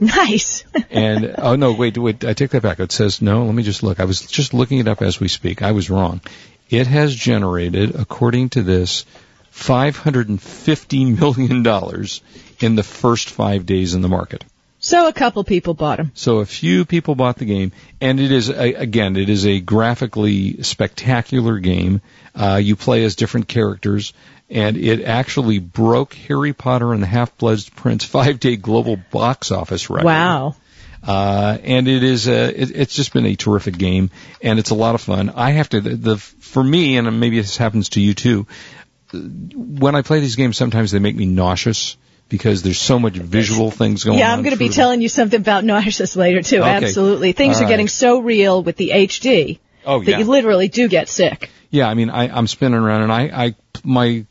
Nice. 0.00 0.64
And 0.90 1.34
oh 1.38 1.56
no, 1.56 1.72
wait, 1.72 1.96
wait, 1.96 2.24
I 2.24 2.34
take 2.34 2.50
that 2.50 2.62
back. 2.62 2.78
It 2.80 2.92
says 2.92 3.22
no. 3.22 3.44
Let 3.46 3.54
me 3.54 3.62
just 3.62 3.82
look. 3.82 3.98
I 3.98 4.04
was 4.04 4.20
just 4.20 4.52
looking 4.52 4.78
it 4.78 4.88
up 4.88 5.00
as 5.00 5.18
we 5.18 5.28
speak. 5.28 5.62
I 5.62 5.72
was 5.72 5.88
wrong. 5.88 6.20
It 6.68 6.86
has 6.86 7.14
generated, 7.14 7.94
according 7.94 8.50
to 8.50 8.62
this, 8.62 9.04
five 9.50 9.96
hundred 9.96 10.28
and 10.28 10.40
fifty 10.40 11.04
million 11.04 11.62
dollars 11.62 12.20
in 12.60 12.74
the 12.76 12.82
first 12.82 13.30
five 13.30 13.64
days 13.64 13.94
in 13.94 14.02
the 14.02 14.08
market. 14.08 14.44
so 14.80 15.08
a 15.08 15.12
couple 15.12 15.44
people 15.44 15.74
bought 15.74 15.96
them. 15.98 16.10
So 16.14 16.38
a 16.40 16.46
few 16.46 16.84
people 16.84 17.14
bought 17.14 17.38
the 17.38 17.46
game, 17.46 17.72
and 18.00 18.20
it 18.20 18.32
is 18.32 18.50
a, 18.50 18.74
again, 18.74 19.16
it 19.16 19.28
is 19.30 19.46
a 19.46 19.60
graphically 19.60 20.62
spectacular 20.62 21.58
game. 21.58 22.00
Uh, 22.34 22.60
you 22.62 22.76
play 22.76 23.04
as 23.04 23.16
different 23.16 23.48
characters, 23.48 24.12
and 24.52 24.76
it 24.76 25.02
actually 25.02 25.58
broke 25.58 26.14
Harry 26.14 26.52
Potter 26.52 26.92
and 26.92 27.02
the 27.02 27.06
Half-Blood 27.06 27.60
Prince 27.74 28.04
five-day 28.04 28.56
global 28.56 28.96
box 28.96 29.50
office 29.50 29.90
record. 29.90 30.04
Wow. 30.04 30.56
Uh, 31.02 31.58
and 31.64 31.88
it 31.88 32.04
is 32.04 32.28
a, 32.28 32.62
it, 32.62 32.70
it's 32.76 32.94
just 32.94 33.12
been 33.12 33.26
a 33.26 33.34
terrific 33.34 33.76
game, 33.76 34.10
and 34.40 34.58
it's 34.58 34.70
a 34.70 34.74
lot 34.74 34.94
of 34.94 35.00
fun. 35.00 35.30
I 35.30 35.50
have 35.50 35.68
to, 35.70 35.80
the, 35.80 35.96
the 35.96 36.16
for 36.16 36.62
me, 36.62 36.96
and 36.96 37.18
maybe 37.18 37.40
this 37.40 37.56
happens 37.56 37.88
to 37.90 38.00
you 38.00 38.14
too. 38.14 38.46
When 39.12 39.94
I 39.96 40.02
play 40.02 40.20
these 40.20 40.36
games, 40.36 40.56
sometimes 40.56 40.92
they 40.92 41.00
make 41.00 41.16
me 41.16 41.26
nauseous 41.26 41.96
because 42.28 42.62
there's 42.62 42.78
so 42.78 42.98
much 42.98 43.14
visual 43.14 43.70
things 43.70 44.04
going 44.04 44.14
on. 44.14 44.20
Yeah, 44.20 44.32
I'm 44.32 44.42
going 44.42 44.54
to 44.54 44.58
be 44.58 44.68
through 44.68 44.74
telling 44.74 45.02
you 45.02 45.08
something 45.08 45.40
about 45.40 45.64
nauseous 45.64 46.14
later 46.14 46.40
too. 46.40 46.60
Okay. 46.60 46.70
Absolutely. 46.70 47.32
Things 47.32 47.58
All 47.58 47.64
are 47.64 47.68
getting 47.68 47.88
so 47.88 48.20
real 48.20 48.62
with 48.62 48.76
the 48.76 48.90
HD 48.94 49.58
Oh 49.84 50.00
that 50.00 50.10
yeah. 50.10 50.18
you 50.18 50.24
literally 50.24 50.68
do 50.68 50.88
get 50.88 51.08
sick. 51.08 51.50
Yeah, 51.70 51.88
I 51.88 51.94
mean, 51.94 52.10
I, 52.10 52.28
I'm 52.28 52.46
spinning 52.46 52.78
around, 52.78 53.02
and 53.02 53.12
I, 53.12 53.46
I, 53.46 53.54
my 53.82 54.26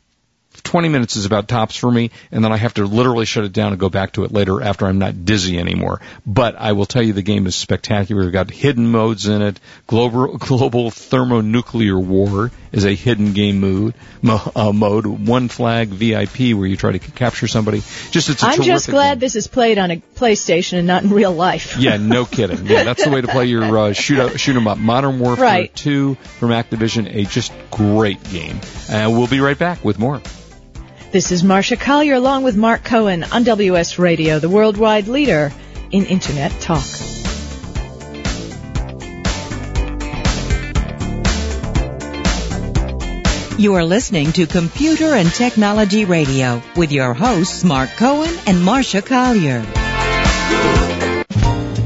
20 0.64 0.88
minutes 0.88 1.16
is 1.16 1.24
about 1.26 1.48
tops 1.48 1.76
for 1.76 1.90
me, 1.90 2.10
and 2.30 2.44
then 2.44 2.52
I 2.52 2.56
have 2.56 2.74
to 2.74 2.84
literally 2.86 3.24
shut 3.26 3.44
it 3.44 3.52
down 3.52 3.72
and 3.72 3.80
go 3.80 3.88
back 3.88 4.12
to 4.12 4.24
it 4.24 4.32
later 4.32 4.62
after 4.62 4.86
I'm 4.86 4.98
not 4.98 5.24
dizzy 5.24 5.58
anymore. 5.58 6.00
But 6.26 6.56
I 6.56 6.72
will 6.72 6.86
tell 6.86 7.02
you, 7.02 7.12
the 7.12 7.22
game 7.22 7.46
is 7.46 7.54
spectacular. 7.54 8.22
We've 8.22 8.32
got 8.32 8.50
hidden 8.50 8.86
modes 8.90 9.26
in 9.26 9.42
it. 9.42 9.58
Global, 9.86 10.36
global 10.38 10.90
thermonuclear 10.90 11.98
war 11.98 12.50
is 12.70 12.84
a 12.84 12.94
hidden 12.94 13.32
game 13.32 13.60
mood, 13.60 13.94
mo, 14.22 14.40
uh, 14.56 14.72
mode. 14.72 15.06
One 15.06 15.48
flag 15.48 15.88
VIP 15.88 16.56
where 16.56 16.66
you 16.66 16.76
try 16.76 16.92
to 16.92 17.04
c- 17.04 17.12
capture 17.12 17.46
somebody. 17.48 17.82
Just 18.10 18.30
it's 18.30 18.42
a 18.42 18.46
I'm 18.46 18.62
just 18.62 18.88
glad 18.88 19.14
game. 19.14 19.18
this 19.20 19.36
is 19.36 19.46
played 19.46 19.78
on 19.78 19.90
a 19.90 19.96
PlayStation 20.16 20.78
and 20.78 20.86
not 20.86 21.02
in 21.02 21.10
real 21.10 21.32
life. 21.32 21.76
Yeah, 21.82 21.96
no 21.96 22.24
kidding. 22.24 22.66
Yeah, 22.66 22.84
that's 22.84 23.02
the 23.04 23.10
way 23.10 23.20
to 23.20 23.26
play 23.28 23.46
your 23.46 23.76
uh, 23.76 23.92
shoot 23.92 24.38
shoot 24.40 24.54
'em 24.56 24.68
up. 24.68 24.78
Modern 24.78 25.18
Warfare 25.18 25.44
Right. 25.44 25.74
2 25.74 26.14
from 26.14 26.50
Activision, 26.50 27.12
a 27.14 27.24
just 27.24 27.52
great 27.70 28.22
game. 28.30 28.60
And 28.88 29.12
we'll 29.18 29.26
be 29.26 29.40
right 29.40 29.58
back 29.58 29.84
with 29.84 29.98
more. 29.98 30.20
This 31.12 31.30
is 31.30 31.42
Marsha 31.42 31.78
Collier 31.78 32.14
along 32.14 32.42
with 32.42 32.56
Mark 32.56 32.84
Cohen 32.84 33.22
on 33.22 33.44
WS 33.44 33.98
Radio, 33.98 34.38
the 34.38 34.48
worldwide 34.48 35.08
leader 35.08 35.52
in 35.90 36.06
Internet 36.06 36.58
talk. 36.58 36.86
You 43.58 43.74
are 43.74 43.84
listening 43.84 44.32
to 44.32 44.46
Computer 44.46 45.12
and 45.12 45.28
Technology 45.28 46.06
Radio 46.06 46.62
with 46.76 46.92
your 46.92 47.12
hosts 47.12 47.62
Mark 47.62 47.90
Cohen 47.90 48.34
and 48.46 48.66
Marsha 48.66 49.04
Collier. 49.04 49.60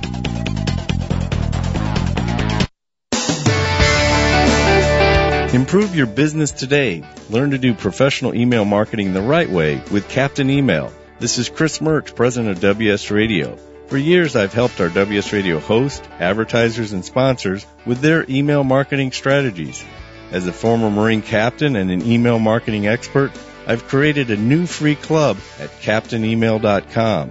Improve 5.53 5.95
your 5.95 6.07
business 6.07 6.51
today. 6.51 7.05
Learn 7.29 7.51
to 7.51 7.59
do 7.59 7.75
professional 7.75 8.35
email 8.35 8.65
marketing 8.65 9.13
the 9.13 9.21
right 9.21 9.51
way 9.51 9.83
with 9.91 10.09
Captain 10.09 10.49
Email. 10.49 10.91
This 11.19 11.37
is 11.37 11.51
Chris 11.51 11.79
Merckx, 11.79 12.17
president 12.17 12.57
of 12.57 12.63
WS 12.63 13.11
Radio. 13.11 13.59
For 13.89 13.99
years, 13.99 14.35
I've 14.35 14.55
helped 14.55 14.81
our 14.81 14.89
WS 14.89 15.31
Radio 15.35 15.59
hosts, 15.59 16.09
advertisers, 16.19 16.95
and 16.95 17.05
sponsors 17.05 17.67
with 17.85 18.01
their 18.01 18.25
email 18.31 18.65
marketing 18.65 19.13
strategies. 19.13 19.85
As 20.31 20.47
a 20.47 20.55
former 20.55 20.91
Marine 20.91 21.21
captain 21.21 21.77
and 21.77 21.91
an 21.91 22.01
email 22.01 22.39
marketing 22.39 22.87
expert, 22.87 23.31
I've 23.67 23.89
created 23.89 24.31
a 24.31 24.39
new 24.39 24.65
free 24.65 24.97
club 24.97 25.37
at 25.61 25.69
captainemail.com. 25.83 27.31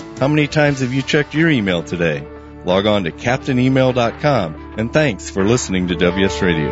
How 0.21 0.27
many 0.27 0.47
times 0.47 0.81
have 0.81 0.93
you 0.93 1.01
checked 1.01 1.33
your 1.33 1.49
email 1.49 1.81
today? 1.81 2.23
Log 2.63 2.85
on 2.85 3.05
to 3.05 3.11
captainemail.com 3.11 4.75
and 4.77 4.93
thanks 4.93 5.31
for 5.31 5.43
listening 5.43 5.87
to 5.87 5.95
WS 5.95 6.43
Radio. 6.43 6.69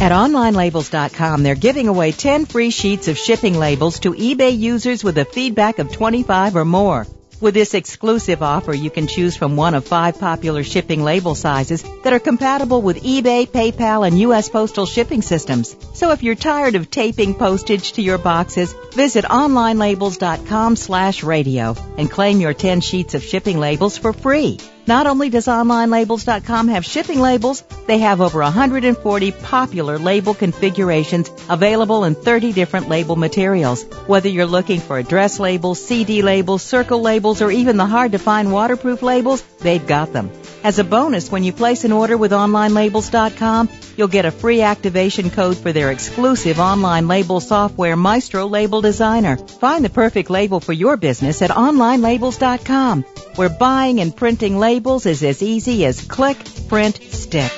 At 0.00 0.10
OnlineLabels.com, 0.10 1.42
they're 1.42 1.54
giving 1.54 1.88
away 1.88 2.12
10 2.12 2.46
free 2.46 2.70
sheets 2.70 3.08
of 3.08 3.18
shipping 3.18 3.58
labels 3.58 3.98
to 4.00 4.14
eBay 4.14 4.58
users 4.58 5.04
with 5.04 5.18
a 5.18 5.26
feedback 5.26 5.78
of 5.78 5.92
25 5.92 6.56
or 6.56 6.64
more. 6.64 7.06
With 7.40 7.54
this 7.54 7.72
exclusive 7.72 8.42
offer, 8.42 8.74
you 8.74 8.90
can 8.90 9.06
choose 9.06 9.34
from 9.34 9.56
one 9.56 9.74
of 9.74 9.86
five 9.86 10.18
popular 10.18 10.62
shipping 10.62 11.02
label 11.02 11.34
sizes 11.34 11.82
that 12.04 12.12
are 12.12 12.18
compatible 12.18 12.82
with 12.82 13.02
eBay, 13.02 13.48
PayPal, 13.48 14.06
and 14.06 14.18
U.S. 14.20 14.50
postal 14.50 14.84
shipping 14.84 15.22
systems. 15.22 15.74
So 15.94 16.12
if 16.12 16.22
you're 16.22 16.34
tired 16.34 16.74
of 16.74 16.90
taping 16.90 17.34
postage 17.34 17.92
to 17.92 18.02
your 18.02 18.18
boxes, 18.18 18.74
visit 18.92 19.24
onlinelabels.com 19.24 20.76
slash 20.76 21.22
radio 21.22 21.74
and 21.96 22.10
claim 22.10 22.40
your 22.40 22.52
10 22.52 22.82
sheets 22.82 23.14
of 23.14 23.22
shipping 23.22 23.58
labels 23.58 23.96
for 23.96 24.12
free. 24.12 24.58
Not 24.90 25.06
only 25.06 25.30
does 25.30 25.46
OnlineLabels.com 25.46 26.66
have 26.66 26.84
shipping 26.84 27.20
labels, 27.20 27.62
they 27.86 27.98
have 27.98 28.20
over 28.20 28.40
140 28.40 29.30
popular 29.30 30.00
label 30.00 30.34
configurations 30.34 31.30
available 31.48 32.02
in 32.02 32.16
30 32.16 32.52
different 32.52 32.88
label 32.88 33.14
materials. 33.14 33.84
Whether 34.08 34.30
you're 34.30 34.46
looking 34.46 34.80
for 34.80 34.98
address 34.98 35.38
labels, 35.38 35.80
CD 35.80 36.22
labels, 36.22 36.62
circle 36.62 37.00
labels, 37.00 37.40
or 37.40 37.52
even 37.52 37.76
the 37.76 37.86
hard 37.86 38.10
to 38.12 38.18
find 38.18 38.52
waterproof 38.52 39.00
labels, 39.00 39.42
they've 39.60 39.86
got 39.86 40.12
them. 40.12 40.28
As 40.64 40.80
a 40.80 40.84
bonus, 40.84 41.30
when 41.30 41.44
you 41.44 41.52
place 41.52 41.84
an 41.84 41.92
order 41.92 42.16
with 42.16 42.32
OnlineLabels.com, 42.32 43.68
you'll 44.00 44.08
get 44.08 44.24
a 44.24 44.30
free 44.30 44.62
activation 44.62 45.28
code 45.28 45.58
for 45.58 45.72
their 45.72 45.90
exclusive 45.90 46.58
online 46.58 47.06
label 47.06 47.38
software, 47.38 47.96
Maestro 47.96 48.46
Label 48.46 48.80
Designer. 48.80 49.36
Find 49.36 49.84
the 49.84 49.90
perfect 49.90 50.30
label 50.30 50.58
for 50.58 50.72
your 50.72 50.96
business 50.96 51.42
at 51.42 51.50
OnlineLabels.com, 51.50 53.02
where 53.34 53.50
buying 53.50 54.00
and 54.00 54.16
printing 54.16 54.58
labels 54.58 55.04
is 55.04 55.22
as 55.22 55.42
easy 55.42 55.84
as 55.84 56.00
click, 56.00 56.38
print, 56.68 56.96
stick. 57.02 57.52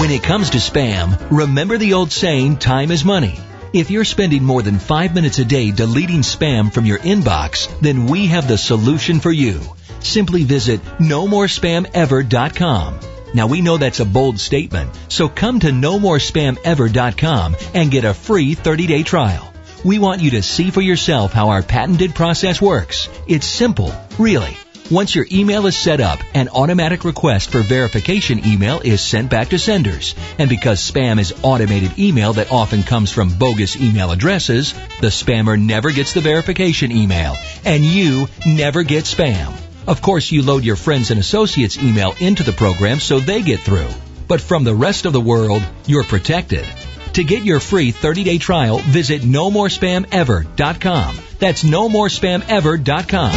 When 0.00 0.10
it 0.10 0.24
comes 0.24 0.50
to 0.50 0.58
spam, 0.58 1.16
remember 1.30 1.78
the 1.78 1.94
old 1.94 2.10
saying, 2.10 2.56
time 2.56 2.90
is 2.90 3.04
money. 3.04 3.38
If 3.72 3.92
you're 3.92 4.04
spending 4.04 4.42
more 4.42 4.62
than 4.62 4.80
five 4.80 5.14
minutes 5.14 5.38
a 5.38 5.44
day 5.44 5.70
deleting 5.70 6.22
spam 6.22 6.72
from 6.72 6.86
your 6.86 6.98
inbox, 6.98 7.68
then 7.80 8.06
we 8.06 8.26
have 8.26 8.48
the 8.48 8.58
solution 8.58 9.20
for 9.20 9.30
you. 9.30 9.60
Simply 10.00 10.44
visit 10.44 10.82
nomorespamever.com. 10.98 13.00
Now 13.34 13.46
we 13.46 13.60
know 13.60 13.76
that's 13.76 14.00
a 14.00 14.06
bold 14.06 14.40
statement, 14.40 14.90
so 15.08 15.28
come 15.28 15.60
to 15.60 15.68
nomorespamever.com 15.68 17.56
and 17.74 17.90
get 17.90 18.04
a 18.04 18.14
free 18.14 18.54
30-day 18.54 19.02
trial. 19.02 19.52
We 19.84 19.98
want 19.98 20.22
you 20.22 20.30
to 20.32 20.42
see 20.42 20.70
for 20.70 20.80
yourself 20.80 21.32
how 21.32 21.50
our 21.50 21.62
patented 21.62 22.14
process 22.14 22.60
works. 22.60 23.08
It's 23.26 23.46
simple, 23.46 23.92
really. 24.18 24.56
Once 24.90 25.14
your 25.14 25.26
email 25.30 25.66
is 25.66 25.76
set 25.76 26.00
up, 26.00 26.18
an 26.32 26.48
automatic 26.48 27.04
request 27.04 27.50
for 27.50 27.60
verification 27.60 28.46
email 28.46 28.80
is 28.80 29.02
sent 29.02 29.28
back 29.28 29.50
to 29.50 29.58
senders. 29.58 30.14
And 30.38 30.48
because 30.48 30.80
spam 30.80 31.20
is 31.20 31.34
automated 31.42 31.98
email 31.98 32.32
that 32.32 32.50
often 32.50 32.82
comes 32.82 33.12
from 33.12 33.36
bogus 33.36 33.76
email 33.76 34.10
addresses, 34.10 34.72
the 35.02 35.08
spammer 35.08 35.60
never 35.60 35.90
gets 35.90 36.14
the 36.14 36.22
verification 36.22 36.90
email, 36.90 37.36
and 37.66 37.84
you 37.84 38.28
never 38.46 38.82
get 38.82 39.04
spam. 39.04 39.52
Of 39.88 40.02
course, 40.02 40.30
you 40.30 40.42
load 40.42 40.64
your 40.64 40.76
friends 40.76 41.10
and 41.10 41.18
associates 41.18 41.78
email 41.78 42.14
into 42.20 42.42
the 42.42 42.52
program 42.52 43.00
so 43.00 43.20
they 43.20 43.40
get 43.40 43.60
through. 43.60 43.88
But 44.28 44.42
from 44.42 44.62
the 44.62 44.74
rest 44.74 45.06
of 45.06 45.14
the 45.14 45.20
world, 45.20 45.66
you're 45.86 46.04
protected. 46.04 46.66
To 47.14 47.24
get 47.24 47.42
your 47.42 47.58
free 47.58 47.90
30-day 47.90 48.36
trial, 48.36 48.80
visit 48.80 49.22
nomorespamever.com. 49.22 51.18
That's 51.38 51.64
nomorespamever.com. 51.64 53.32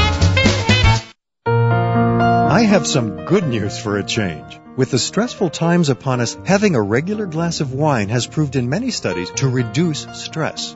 I 2.52 2.64
have 2.64 2.86
some 2.86 3.24
good 3.26 3.48
news 3.48 3.80
for 3.80 3.98
a 3.98 4.04
change. 4.04 4.60
With 4.76 4.92
the 4.92 5.00
stressful 5.00 5.52
times 5.52 5.88
upon 5.88 6.20
us, 6.20 6.38
having 6.46 6.76
a 6.76 6.82
regular 6.82 7.28
glass 7.28 7.62
of 7.62 7.74
wine 7.74 8.10
has 8.10 8.28
proved 8.28 8.58
in 8.58 8.68
many 8.68 8.92
studies 8.92 9.32
to 9.38 9.48
reduce 9.48 10.06
stress. 10.16 10.76